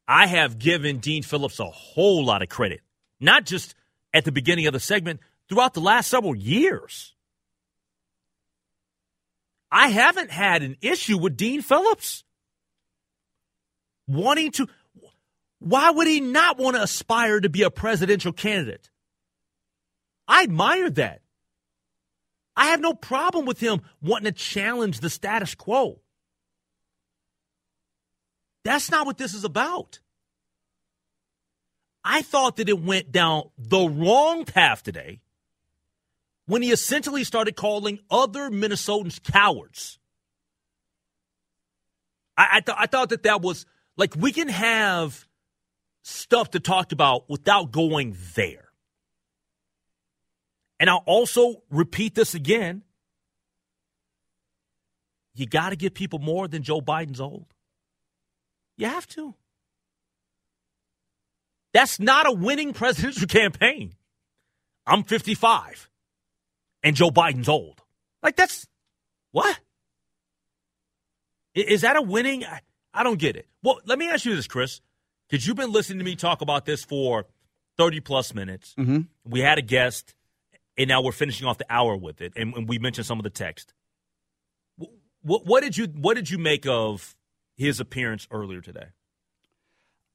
I 0.06 0.26
have 0.26 0.58
given 0.58 0.98
Dean 0.98 1.22
Phillips 1.22 1.58
a 1.58 1.64
whole 1.64 2.24
lot 2.24 2.42
of 2.42 2.48
credit, 2.48 2.80
not 3.18 3.46
just 3.46 3.74
at 4.12 4.24
the 4.24 4.32
beginning 4.32 4.66
of 4.66 4.72
the 4.72 4.80
segment, 4.80 5.20
throughout 5.48 5.74
the 5.74 5.80
last 5.80 6.10
several 6.10 6.34
years. 6.34 7.14
I 9.70 9.88
haven't 9.88 10.30
had 10.30 10.62
an 10.62 10.76
issue 10.82 11.16
with 11.16 11.36
Dean 11.36 11.62
Phillips 11.62 12.24
wanting 14.06 14.50
to. 14.52 14.68
Why 15.62 15.92
would 15.92 16.08
he 16.08 16.20
not 16.20 16.58
want 16.58 16.74
to 16.74 16.82
aspire 16.82 17.40
to 17.40 17.48
be 17.48 17.62
a 17.62 17.70
presidential 17.70 18.32
candidate? 18.32 18.90
I 20.26 20.42
admire 20.42 20.90
that. 20.90 21.20
I 22.56 22.66
have 22.66 22.80
no 22.80 22.94
problem 22.94 23.46
with 23.46 23.60
him 23.60 23.80
wanting 24.02 24.32
to 24.32 24.32
challenge 24.32 24.98
the 24.98 25.08
status 25.08 25.54
quo. 25.54 26.00
That's 28.64 28.90
not 28.90 29.06
what 29.06 29.18
this 29.18 29.34
is 29.34 29.44
about. 29.44 30.00
I 32.04 32.22
thought 32.22 32.56
that 32.56 32.68
it 32.68 32.82
went 32.82 33.12
down 33.12 33.44
the 33.56 33.88
wrong 33.88 34.44
path 34.44 34.82
today 34.82 35.20
when 36.46 36.62
he 36.62 36.72
essentially 36.72 37.22
started 37.22 37.54
calling 37.54 38.00
other 38.10 38.50
Minnesotans 38.50 39.22
cowards. 39.22 40.00
I, 42.36 42.48
I, 42.54 42.60
th- 42.60 42.78
I 42.80 42.86
thought 42.86 43.10
that 43.10 43.22
that 43.22 43.40
was 43.40 43.64
like 43.96 44.16
we 44.16 44.32
can 44.32 44.48
have 44.48 45.28
stuff 46.02 46.50
to 46.50 46.60
talk 46.60 46.92
about 46.92 47.28
without 47.28 47.70
going 47.70 48.16
there. 48.34 48.68
And 50.78 50.90
I'll 50.90 51.04
also 51.06 51.62
repeat 51.70 52.14
this 52.14 52.34
again. 52.34 52.82
You 55.34 55.46
got 55.46 55.70
to 55.70 55.76
give 55.76 55.94
people 55.94 56.18
more 56.18 56.48
than 56.48 56.62
Joe 56.62 56.80
Biden's 56.80 57.20
old. 57.20 57.46
You 58.76 58.86
have 58.86 59.06
to. 59.08 59.34
That's 61.72 61.98
not 62.00 62.26
a 62.26 62.32
winning 62.32 62.72
presidential 62.72 63.26
campaign. 63.28 63.94
I'm 64.86 65.04
55 65.04 65.88
and 66.82 66.96
Joe 66.96 67.10
Biden's 67.10 67.48
old. 67.48 67.80
Like, 68.22 68.36
that's 68.36 68.66
what? 69.30 69.58
Is 71.54 71.82
that 71.82 71.96
a 71.96 72.02
winning? 72.02 72.44
I 72.44 72.60
I 72.94 73.02
don't 73.04 73.18
get 73.18 73.36
it. 73.36 73.46
Well, 73.62 73.80
let 73.86 73.98
me 73.98 74.08
ask 74.08 74.24
you 74.24 74.34
this, 74.36 74.46
Chris, 74.46 74.80
because 75.32 75.46
you've 75.46 75.56
been 75.56 75.72
listening 75.72 75.98
to 75.98 76.04
me 76.04 76.14
talk 76.14 76.42
about 76.42 76.66
this 76.66 76.84
for 76.84 77.24
30 77.78 78.00
plus 78.00 78.34
minutes. 78.34 78.74
Mm-hmm. 78.78 79.00
We 79.24 79.40
had 79.40 79.56
a 79.56 79.62
guest, 79.62 80.14
and 80.76 80.88
now 80.88 81.00
we're 81.00 81.12
finishing 81.12 81.46
off 81.46 81.56
the 81.56 81.64
hour 81.70 81.96
with 81.96 82.20
it, 82.20 82.34
and, 82.36 82.54
and 82.54 82.68
we 82.68 82.78
mentioned 82.78 83.06
some 83.06 83.18
of 83.18 83.24
the 83.24 83.30
text. 83.30 83.72
What, 85.22 85.46
what 85.46 85.62
did 85.62 85.78
you 85.78 85.86
What 85.86 86.14
did 86.14 86.28
you 86.28 86.36
make 86.36 86.66
of 86.66 87.16
his 87.56 87.80
appearance 87.80 88.28
earlier 88.30 88.60
today? 88.60 88.88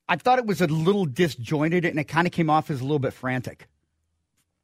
I 0.07 0.17
thought 0.17 0.37
it 0.37 0.45
was 0.45 0.61
a 0.61 0.67
little 0.67 1.05
disjointed, 1.05 1.83
and 1.83 1.99
it 1.99 2.03
kind 2.03 2.27
of 2.27 2.31
came 2.31 2.51
off 2.51 2.69
as 2.69 2.79
a 2.79 2.83
little 2.83 2.99
bit 2.99 3.13
frantic. 3.13 3.67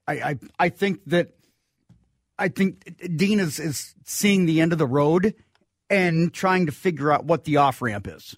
I, 0.07 0.13
I, 0.13 0.39
I 0.59 0.69
think 0.69 0.99
that 1.07 1.33
I 2.37 2.49
think 2.49 2.95
Dean 3.17 3.39
is, 3.39 3.59
is 3.59 3.95
seeing 4.05 4.45
the 4.45 4.61
end 4.61 4.71
of 4.71 4.77
the 4.77 4.85
road 4.85 5.33
and 5.89 6.31
trying 6.31 6.67
to 6.67 6.71
figure 6.71 7.11
out 7.11 7.25
what 7.25 7.45
the 7.45 7.57
off 7.57 7.81
ramp 7.81 8.07
is 8.07 8.35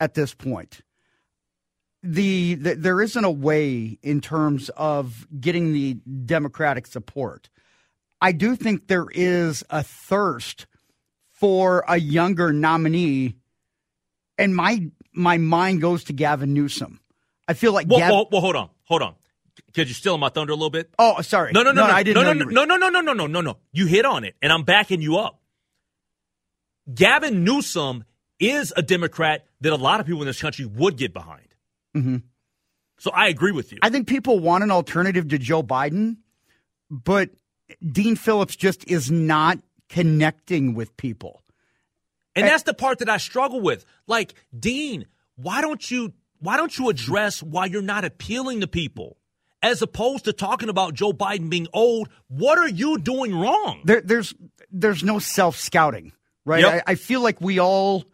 at 0.00 0.14
this 0.14 0.34
point. 0.34 0.80
The, 2.06 2.54
the, 2.56 2.74
there 2.74 3.00
isn't 3.00 3.24
a 3.24 3.30
way 3.30 3.98
in 4.02 4.20
terms 4.20 4.68
of 4.76 5.26
getting 5.40 5.72
the 5.72 5.94
Democratic 5.94 6.86
support. 6.86 7.48
I 8.20 8.32
do 8.32 8.56
think 8.56 8.88
there 8.88 9.06
is 9.10 9.64
a 9.70 9.82
thirst 9.82 10.66
for 11.32 11.82
a 11.88 11.96
younger 11.98 12.52
nominee, 12.52 13.36
and 14.36 14.54
my 14.54 14.90
my 15.12 15.38
mind 15.38 15.80
goes 15.80 16.04
to 16.04 16.12
Gavin 16.12 16.52
Newsom. 16.52 17.00
I 17.48 17.54
feel 17.54 17.72
like 17.72 17.86
well, 17.88 18.00
Gav- 18.00 18.10
well, 18.10 18.28
well, 18.32 18.40
hold 18.40 18.56
on, 18.56 18.70
hold 18.84 19.02
on. 19.02 19.14
Because 19.66 19.88
you're 19.88 19.94
stealing 19.94 20.20
my 20.20 20.28
thunder 20.28 20.52
a 20.52 20.56
little 20.56 20.70
bit. 20.70 20.90
Oh, 20.98 21.20
sorry. 21.22 21.52
No, 21.52 21.62
no, 21.62 21.72
no, 21.72 21.86
no, 21.86 21.92
I 21.92 22.02
didn't 22.02 22.22
no, 22.22 22.32
no, 22.32 22.44
no, 22.44 22.64
no, 22.64 22.76
no, 22.76 22.88
no, 22.88 23.00
no, 23.00 23.12
no, 23.12 23.26
no, 23.26 23.40
no. 23.40 23.56
You 23.72 23.86
hit 23.86 24.04
on 24.04 24.24
it, 24.24 24.36
and 24.42 24.52
I'm 24.52 24.62
backing 24.62 25.00
you 25.00 25.16
up. 25.16 25.40
Gavin 26.92 27.44
Newsom 27.44 28.04
is 28.38 28.72
a 28.76 28.82
Democrat 28.82 29.46
that 29.62 29.72
a 29.72 29.76
lot 29.76 30.00
of 30.00 30.06
people 30.06 30.20
in 30.22 30.26
this 30.26 30.40
country 30.40 30.66
would 30.66 30.96
get 30.96 31.12
behind. 31.12 31.53
Mm-hmm. 31.94 32.16
So 32.98 33.10
I 33.10 33.28
agree 33.28 33.52
with 33.52 33.72
you. 33.72 33.78
I 33.82 33.90
think 33.90 34.08
people 34.08 34.38
want 34.38 34.64
an 34.64 34.70
alternative 34.70 35.28
to 35.28 35.38
Joe 35.38 35.62
Biden, 35.62 36.16
but 36.90 37.30
Dean 37.84 38.16
Phillips 38.16 38.56
just 38.56 38.88
is 38.88 39.10
not 39.10 39.58
connecting 39.88 40.74
with 40.74 40.96
people. 40.96 41.42
And 42.36 42.46
that's 42.46 42.64
the 42.64 42.74
part 42.74 42.98
that 42.98 43.08
I 43.08 43.18
struggle 43.18 43.60
with. 43.60 43.84
Like, 44.06 44.34
Dean, 44.58 45.06
why 45.36 45.60
don't 45.60 45.88
you 45.90 46.12
why 46.40 46.56
don't 46.56 46.76
you 46.76 46.88
address 46.88 47.42
why 47.42 47.66
you're 47.66 47.82
not 47.82 48.04
appealing 48.04 48.60
to 48.60 48.66
people? 48.66 49.16
As 49.62 49.80
opposed 49.80 50.26
to 50.26 50.32
talking 50.32 50.68
about 50.68 50.92
Joe 50.92 51.12
Biden 51.12 51.48
being 51.48 51.68
old, 51.72 52.10
what 52.28 52.58
are 52.58 52.68
you 52.68 52.98
doing 52.98 53.34
wrong? 53.34 53.80
There, 53.84 54.02
there's 54.02 54.34
there's 54.70 55.02
no 55.02 55.18
self 55.18 55.56
scouting, 55.56 56.12
right? 56.44 56.62
Yep. 56.62 56.82
I, 56.86 56.92
I 56.92 56.94
feel 56.96 57.22
like 57.22 57.40
we 57.40 57.60
all 57.60 58.04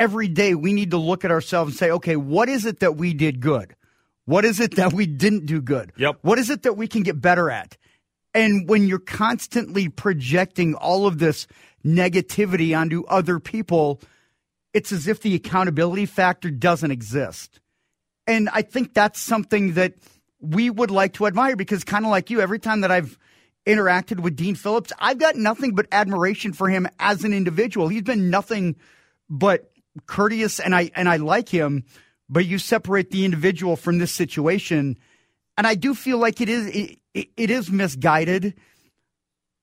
every 0.00 0.26
day 0.28 0.54
we 0.54 0.72
need 0.72 0.90
to 0.90 0.96
look 0.96 1.24
at 1.24 1.30
ourselves 1.30 1.72
and 1.72 1.78
say, 1.78 1.90
okay, 1.90 2.16
what 2.16 2.48
is 2.48 2.64
it 2.64 2.80
that 2.80 2.96
we 2.96 3.12
did 3.12 3.38
good? 3.38 3.76
What 4.24 4.44
is 4.44 4.58
it 4.58 4.76
that 4.76 4.92
we 4.94 5.06
didn't 5.06 5.46
do 5.46 5.60
good? 5.60 5.92
Yep. 5.96 6.20
What 6.22 6.38
is 6.38 6.50
it 6.50 6.62
that 6.62 6.76
we 6.76 6.88
can 6.88 7.02
get 7.02 7.20
better 7.20 7.50
at? 7.50 7.76
And 8.32 8.68
when 8.68 8.86
you're 8.86 8.98
constantly 8.98 9.88
projecting 9.88 10.74
all 10.74 11.06
of 11.06 11.18
this 11.18 11.46
negativity 11.84 12.76
onto 12.76 13.04
other 13.04 13.38
people, 13.38 14.00
it's 14.72 14.90
as 14.90 15.06
if 15.06 15.20
the 15.20 15.34
accountability 15.34 16.06
factor 16.06 16.50
doesn't 16.50 16.90
exist. 16.90 17.60
And 18.26 18.48
I 18.50 18.62
think 18.62 18.94
that's 18.94 19.20
something 19.20 19.74
that 19.74 19.94
we 20.40 20.70
would 20.70 20.90
like 20.90 21.14
to 21.14 21.26
admire 21.26 21.56
because, 21.56 21.84
kind 21.84 22.04
of 22.04 22.10
like 22.10 22.30
you, 22.30 22.40
every 22.40 22.60
time 22.60 22.82
that 22.82 22.90
I've 22.90 23.18
interacted 23.66 24.20
with 24.20 24.36
Dean 24.36 24.54
Phillips, 24.54 24.92
I've 24.98 25.18
got 25.18 25.36
nothing 25.36 25.74
but 25.74 25.86
admiration 25.92 26.52
for 26.52 26.68
him 26.68 26.86
as 26.98 27.24
an 27.24 27.34
individual. 27.34 27.88
He's 27.88 28.02
been 28.02 28.30
nothing 28.30 28.76
but 29.28 29.69
courteous, 30.06 30.60
and 30.60 30.74
I 30.74 30.90
and 30.94 31.08
I 31.08 31.16
like 31.16 31.48
him. 31.48 31.84
but 32.30 32.46
you 32.46 32.58
separate 32.58 33.10
the 33.10 33.24
individual 33.24 33.76
from 33.76 33.98
this 33.98 34.12
situation. 34.12 34.96
And 35.58 35.66
I 35.66 35.74
do 35.74 35.94
feel 35.94 36.18
like 36.18 36.40
it 36.40 36.48
is 36.48 36.66
it, 36.68 37.28
it 37.36 37.50
is 37.50 37.70
misguided. 37.70 38.54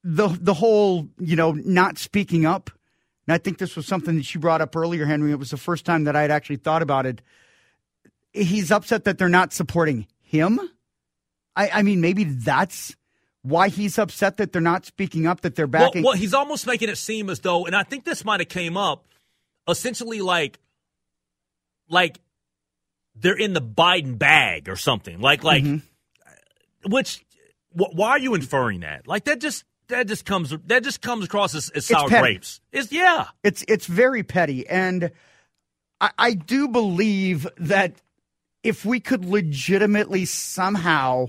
The 0.03 0.27
the 0.27 0.53
whole 0.53 1.07
you 1.17 1.35
know 1.35 1.53
not 1.53 1.97
speaking 1.97 2.45
up. 2.45 2.69
And 3.25 3.33
I 3.33 3.37
think 3.39 3.57
this 3.57 3.75
was 3.75 3.85
something 3.87 4.15
that 4.15 4.33
you 4.33 4.39
brought 4.39 4.61
up 4.61 4.75
earlier, 4.75 5.05
Henry. 5.05 5.31
It 5.31 5.39
was 5.39 5.49
the 5.49 5.57
first 5.57 5.85
time 5.85 6.05
that 6.05 6.15
I 6.15 6.21
had 6.21 6.31
actually 6.31 6.57
thought 6.57 6.81
about 6.81 7.05
it. 7.05 7.21
He's 8.31 8.71
upset 8.71 9.03
that 9.05 9.17
they're 9.17 9.27
not 9.27 9.51
supporting 9.51 10.07
him. 10.21 10.59
I, 11.55 11.69
I 11.69 11.81
mean, 11.81 11.99
maybe 11.99 12.23
that's 12.23 12.95
why 13.41 13.67
he's 13.69 13.97
upset 13.97 14.37
that 14.37 14.53
they're 14.53 14.61
not 14.61 14.85
speaking 14.85 15.25
up, 15.25 15.41
that 15.41 15.55
they're 15.55 15.67
backing. 15.67 16.03
Well, 16.03 16.11
well, 16.11 16.19
he's 16.19 16.33
almost 16.33 16.67
making 16.67 16.87
it 16.89 16.97
seem 16.97 17.29
as 17.29 17.39
though, 17.39 17.65
and 17.65 17.75
I 17.75 17.83
think 17.83 18.05
this 18.05 18.23
might 18.23 18.39
have 18.39 18.49
came 18.49 18.77
up, 18.77 19.05
essentially 19.67 20.21
like, 20.21 20.59
like 21.89 22.19
they're 23.15 23.37
in 23.37 23.53
the 23.53 23.61
Biden 23.61 24.17
bag 24.17 24.69
or 24.69 24.75
something. 24.75 25.19
Like, 25.19 25.43
like, 25.43 25.63
mm-hmm. 25.63 26.89
which, 26.91 27.25
wh- 27.71 27.93
why 27.93 28.09
are 28.11 28.19
you 28.19 28.33
inferring 28.33 28.81
that? 28.81 29.07
Like 29.07 29.25
that 29.25 29.39
just 29.41 29.63
that 29.87 30.07
just 30.07 30.25
comes 30.25 30.53
that 30.65 30.83
just 30.83 31.01
comes 31.01 31.25
across 31.25 31.55
as, 31.55 31.69
as 31.69 31.85
sour 31.85 32.09
grapes. 32.09 32.59
It's 32.71 32.91
yeah. 32.91 33.27
It's 33.43 33.63
it's 33.67 33.85
very 33.85 34.23
petty, 34.23 34.67
and 34.67 35.11
I, 36.01 36.11
I 36.17 36.33
do 36.33 36.67
believe 36.67 37.47
that 37.57 37.93
if 38.63 38.83
we 38.83 38.99
could 38.99 39.23
legitimately 39.23 40.25
somehow 40.25 41.27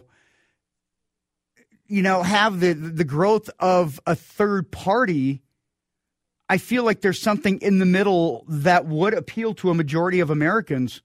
you 1.88 2.02
know, 2.02 2.22
have 2.22 2.60
the 2.60 2.74
the 2.74 3.04
growth 3.04 3.48
of 3.58 3.98
a 4.06 4.14
third 4.14 4.70
party, 4.70 5.42
I 6.48 6.58
feel 6.58 6.84
like 6.84 7.00
there's 7.02 7.20
something 7.20 7.58
in 7.58 7.78
the 7.78 7.86
middle 7.86 8.44
that 8.48 8.86
would 8.86 9.14
appeal 9.14 9.54
to 9.56 9.70
a 9.70 9.74
majority 9.74 10.20
of 10.20 10.30
Americans. 10.30 11.02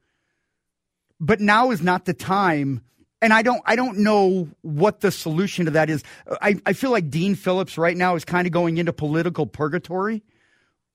But 1.20 1.40
now 1.42 1.72
is 1.72 1.82
not 1.82 2.06
the 2.06 2.14
time. 2.14 2.82
And 3.22 3.34
I 3.34 3.42
don't 3.42 3.62
I 3.66 3.76
don't 3.78 4.00
know 4.00 4.50
what 4.62 5.00
the 5.00 5.12
solution 5.12 5.66
to 5.66 5.72
that 5.72 5.90
is. 5.90 6.04
I, 6.42 6.56
I 6.66 6.74
feel 6.74 6.92
like 6.92 7.10
Dean 7.10 7.36
Phillips 7.36 7.78
right 7.78 7.96
now 7.96 8.16
is 8.16 8.26
kind 8.26 8.46
of 8.48 8.52
going 8.52 8.78
into 8.78 8.92
political 8.92 9.46
purgatory 9.46 10.24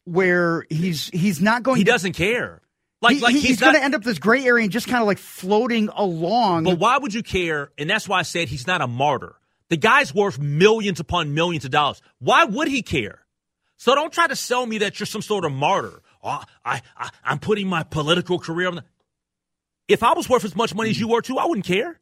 where 0.05 0.64
he's 0.68 1.09
he's 1.09 1.40
not 1.40 1.62
going 1.62 1.78
He 1.78 1.84
doesn't 1.84 2.12
care. 2.12 2.61
Like, 3.01 3.16
he- 3.16 3.22
like 3.22 3.32
he's, 3.34 3.42
he's 3.44 3.61
going 3.61 3.74
to 3.74 3.82
end 3.82 3.94
up 3.94 4.03
this 4.03 4.18
gray 4.18 4.44
area 4.44 4.64
and 4.64 4.72
just 4.72 4.88
kind 4.88 5.01
of 5.01 5.07
like 5.07 5.18
floating 5.18 5.88
along. 5.94 6.64
But 6.64 6.78
why 6.78 6.99
would 6.99 7.14
you 7.14 7.22
care? 7.22 7.70
And 7.78 7.88
that's 7.88 8.09
why 8.09 8.18
I 8.18 8.22
said 8.22 8.49
he's 8.49 8.66
not 8.66 8.80
a 8.82 8.86
martyr. 8.88 9.36
The 9.70 9.76
guy's 9.76 10.14
worth 10.14 10.38
millions 10.38 10.99
upon 10.99 11.32
millions 11.32 11.64
of 11.64 11.70
dollars. 11.70 12.03
Why 12.18 12.44
would 12.44 12.68
he 12.68 12.82
care? 12.82 13.20
So 13.79 13.95
don't 13.95 14.12
try 14.12 14.26
to 14.26 14.37
sell 14.37 14.66
me 14.66 14.79
that 14.79 14.99
you're 14.99 15.07
some 15.07 15.22
sort 15.22 15.45
of 15.45 15.53
martyr. 15.53 16.03
Oh, 16.22 16.43
I, 16.64 16.83
I 16.97 17.11
I'm 17.24 17.39
putting 17.39 17.68
my 17.68 17.85
political 17.85 18.39
career 18.39 18.68
on 18.68 18.74
the. 18.76 18.85
If 19.87 20.03
I 20.03 20.12
was 20.12 20.29
worth 20.29 20.45
as 20.45 20.55
much 20.55 20.74
money 20.74 20.91
as 20.91 21.01
you 21.01 21.09
were 21.09 21.22
too, 21.22 21.39
I 21.39 21.47
wouldn't 21.47 21.64
care. 21.64 21.99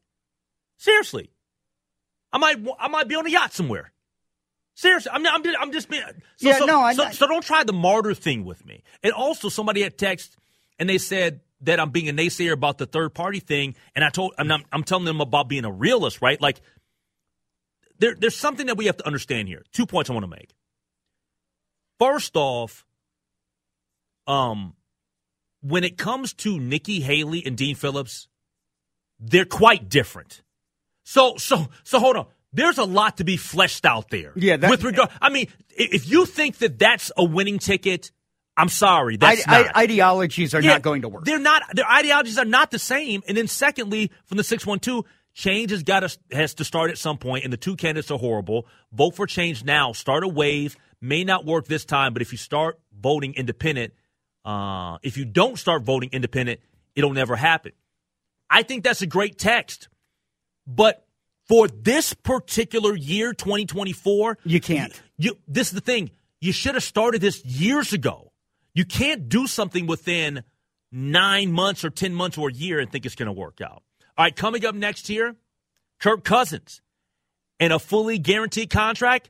Seriously, 0.77 1.29
I 2.33 2.39
might 2.39 2.57
I 2.79 2.87
might 2.87 3.07
be 3.07 3.15
on 3.15 3.25
a 3.25 3.29
yacht 3.29 3.53
somewhere. 3.53 3.91
Seriously, 4.73 5.11
I'm 5.13 5.25
I'm 5.25 5.43
just, 5.43 5.57
I'm 5.59 5.71
just 5.71 5.89
being. 5.89 6.03
So, 6.37 6.49
Yeah, 6.49 6.57
so, 6.57 6.65
no, 6.65 6.91
so, 6.93 7.11
so 7.11 7.27
don't 7.27 7.43
try 7.43 7.63
the 7.63 7.73
martyr 7.73 8.15
thing 8.15 8.43
with 8.43 8.65
me. 8.65 8.83
And 9.03 9.13
also, 9.13 9.47
somebody 9.47 9.83
had 9.83 9.97
text 9.97 10.35
and 10.79 10.89
they 10.89 10.97
said 10.97 11.41
that 11.61 11.79
I'm 11.79 11.91
being 11.91 12.09
a 12.09 12.13
naysayer 12.13 12.51
about 12.53 12.79
the 12.79 12.85
third 12.87 13.13
party 13.13 13.39
thing, 13.39 13.75
and 13.95 14.03
I 14.03 14.09
told 14.09 14.33
I'm 14.39 14.51
I'm 14.71 14.83
telling 14.83 15.05
them 15.05 15.21
about 15.21 15.47
being 15.47 15.65
a 15.65 15.71
realist, 15.71 16.21
right? 16.23 16.41
Like 16.41 16.59
there, 17.99 18.15
there's 18.15 18.35
something 18.35 18.65
that 18.65 18.77
we 18.77 18.85
have 18.87 18.97
to 18.97 19.05
understand 19.05 19.47
here. 19.47 19.63
Two 19.71 19.85
points 19.85 20.09
I 20.09 20.13
want 20.13 20.23
to 20.23 20.29
make. 20.29 20.53
First 21.99 22.35
off, 22.35 22.85
um, 24.27 24.73
when 25.61 25.83
it 25.83 25.97
comes 25.97 26.33
to 26.33 26.59
Nikki 26.59 26.99
Haley 27.01 27.43
and 27.45 27.57
Dean 27.57 27.75
Phillips, 27.75 28.27
they're 29.19 29.45
quite 29.45 29.89
different. 29.89 30.41
So, 31.03 31.37
so, 31.37 31.67
so 31.83 31.99
hold 31.99 32.17
on. 32.17 32.25
There's 32.53 32.77
a 32.77 32.83
lot 32.85 33.17
to 33.17 33.23
be 33.23 33.37
fleshed 33.37 33.85
out 33.85 34.09
there. 34.09 34.31
Yeah, 34.35 34.57
that- 34.57 34.69
with 34.69 34.83
regard, 34.83 35.09
I 35.21 35.29
mean, 35.29 35.47
if 35.69 36.09
you 36.09 36.25
think 36.25 36.57
that 36.59 36.79
that's 36.79 37.11
a 37.17 37.23
winning 37.23 37.59
ticket, 37.59 38.11
I'm 38.55 38.69
sorry, 38.69 39.17
that's 39.17 39.47
I-. 39.47 39.69
I- 39.75 39.81
ideologies 39.83 40.53
are 40.55 40.61
Yeah, 40.61 40.73
not 40.73 40.81
going 40.81 41.01
to 41.03 41.09
work. 41.09 41.25
They're 41.25 41.39
not. 41.39 41.63
Their 41.73 41.87
ideologies 41.89 42.37
are 42.37 42.45
not 42.45 42.71
the 42.71 42.79
same. 42.79 43.21
And 43.27 43.37
then, 43.37 43.47
secondly, 43.47 44.11
from 44.25 44.37
the 44.37 44.43
six 44.43 44.65
one 44.65 44.79
two, 44.79 45.05
change 45.37 45.69
has 45.69 45.83
got 45.83 45.99
to 46.01 46.17
has 46.31 46.55
to 46.55 46.63
start 46.65 46.89
at 46.89 46.97
some. 46.97 47.17
And 47.23 47.53
the 47.53 47.57
two 47.57 47.75
candidates 47.75 48.11
are 48.11 48.17
horrible. 48.17 48.67
Vote 48.91 49.15
for 49.15 49.27
change 49.27 49.63
now. 49.63 49.93
Start 49.93 50.23
a 50.23 50.27
wave. 50.27 50.75
May 50.99 51.23
not 51.23 51.45
work 51.45 51.67
this 51.67 51.85
time, 51.85 52.11
but 52.13 52.21
if 52.23 52.31
you 52.31 52.37
start 52.39 52.79
voting 52.99 53.35
independent, 53.35 53.93
uh, 54.43 54.97
if 55.03 55.15
you 55.15 55.25
don't 55.25 55.57
start 55.57 55.83
voting 55.83 56.09
independent, 56.11 56.59
it'll 56.95 57.13
never 57.13 57.35
happen. 57.35 57.71
I 58.49 58.63
think 58.63 58.83
that's 58.83 59.03
a 59.03 59.07
great 59.07 59.37
text, 59.37 59.89
but 60.65 61.05
for 61.47 61.67
this 61.67 62.13
particular 62.13 62.95
year, 62.95 63.33
2024, 63.33 64.39
You 64.43 64.59
can't. 64.59 64.99
you 65.17 65.37
this 65.47 65.67
is 65.67 65.73
the 65.73 65.81
thing. 65.81 66.09
You 66.41 66.51
should 66.51 66.73
have 66.75 66.83
started 66.83 67.21
this 67.21 67.45
years 67.45 67.93
ago. 67.93 68.31
You 68.73 68.85
can't 68.85 69.29
do 69.29 69.47
something 69.47 69.85
within 69.85 70.43
nine 70.91 71.51
months 71.51 71.85
or 71.85 71.89
ten 71.91 72.13
months 72.13 72.37
or 72.37 72.49
a 72.49 72.53
year 72.53 72.79
and 72.79 72.91
think 72.91 73.05
it's 73.05 73.15
going 73.15 73.27
to 73.27 73.33
work 73.33 73.59
out. 73.61 73.83
All 74.17 74.25
right, 74.25 74.35
coming 74.35 74.65
up 74.65 74.73
next 74.73 75.07
here, 75.07 75.35
Kirk 75.99 76.23
Cousins 76.23 76.81
and 77.59 77.71
a 77.71 77.79
fully 77.79 78.17
guaranteed 78.17 78.69
contract. 78.69 79.29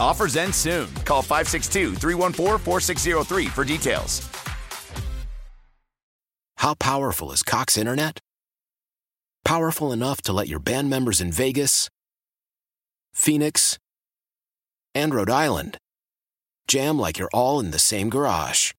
Offers 0.00 0.36
end 0.36 0.54
soon. 0.54 0.88
Call 1.04 1.22
562 1.22 1.94
314 1.94 2.58
4603 2.58 3.46
for 3.46 3.64
details. 3.64 4.28
How 6.56 6.74
powerful 6.74 7.32
is 7.32 7.42
Cox 7.42 7.78
Internet? 7.78 8.18
Powerful 9.44 9.92
enough 9.92 10.20
to 10.22 10.32
let 10.32 10.46
your 10.46 10.58
band 10.58 10.90
members 10.90 11.20
in 11.20 11.32
Vegas, 11.32 11.88
Phoenix, 13.14 13.78
and 14.94 15.14
Rhode 15.14 15.30
Island 15.30 15.78
jam 16.68 16.98
like 16.98 17.18
you're 17.18 17.30
all 17.32 17.58
in 17.58 17.72
the 17.72 17.78
same 17.78 18.10
garage. 18.10 18.72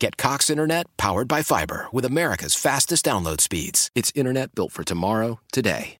Get 0.00 0.16
Cox 0.16 0.50
Internet 0.50 0.86
powered 0.98 1.26
by 1.26 1.42
fiber 1.42 1.88
with 1.90 2.04
America's 2.04 2.54
fastest 2.54 3.04
download 3.04 3.40
speeds. 3.40 3.90
It's 3.94 4.12
internet 4.14 4.54
built 4.54 4.72
for 4.72 4.84
tomorrow, 4.84 5.40
today. 5.50 5.96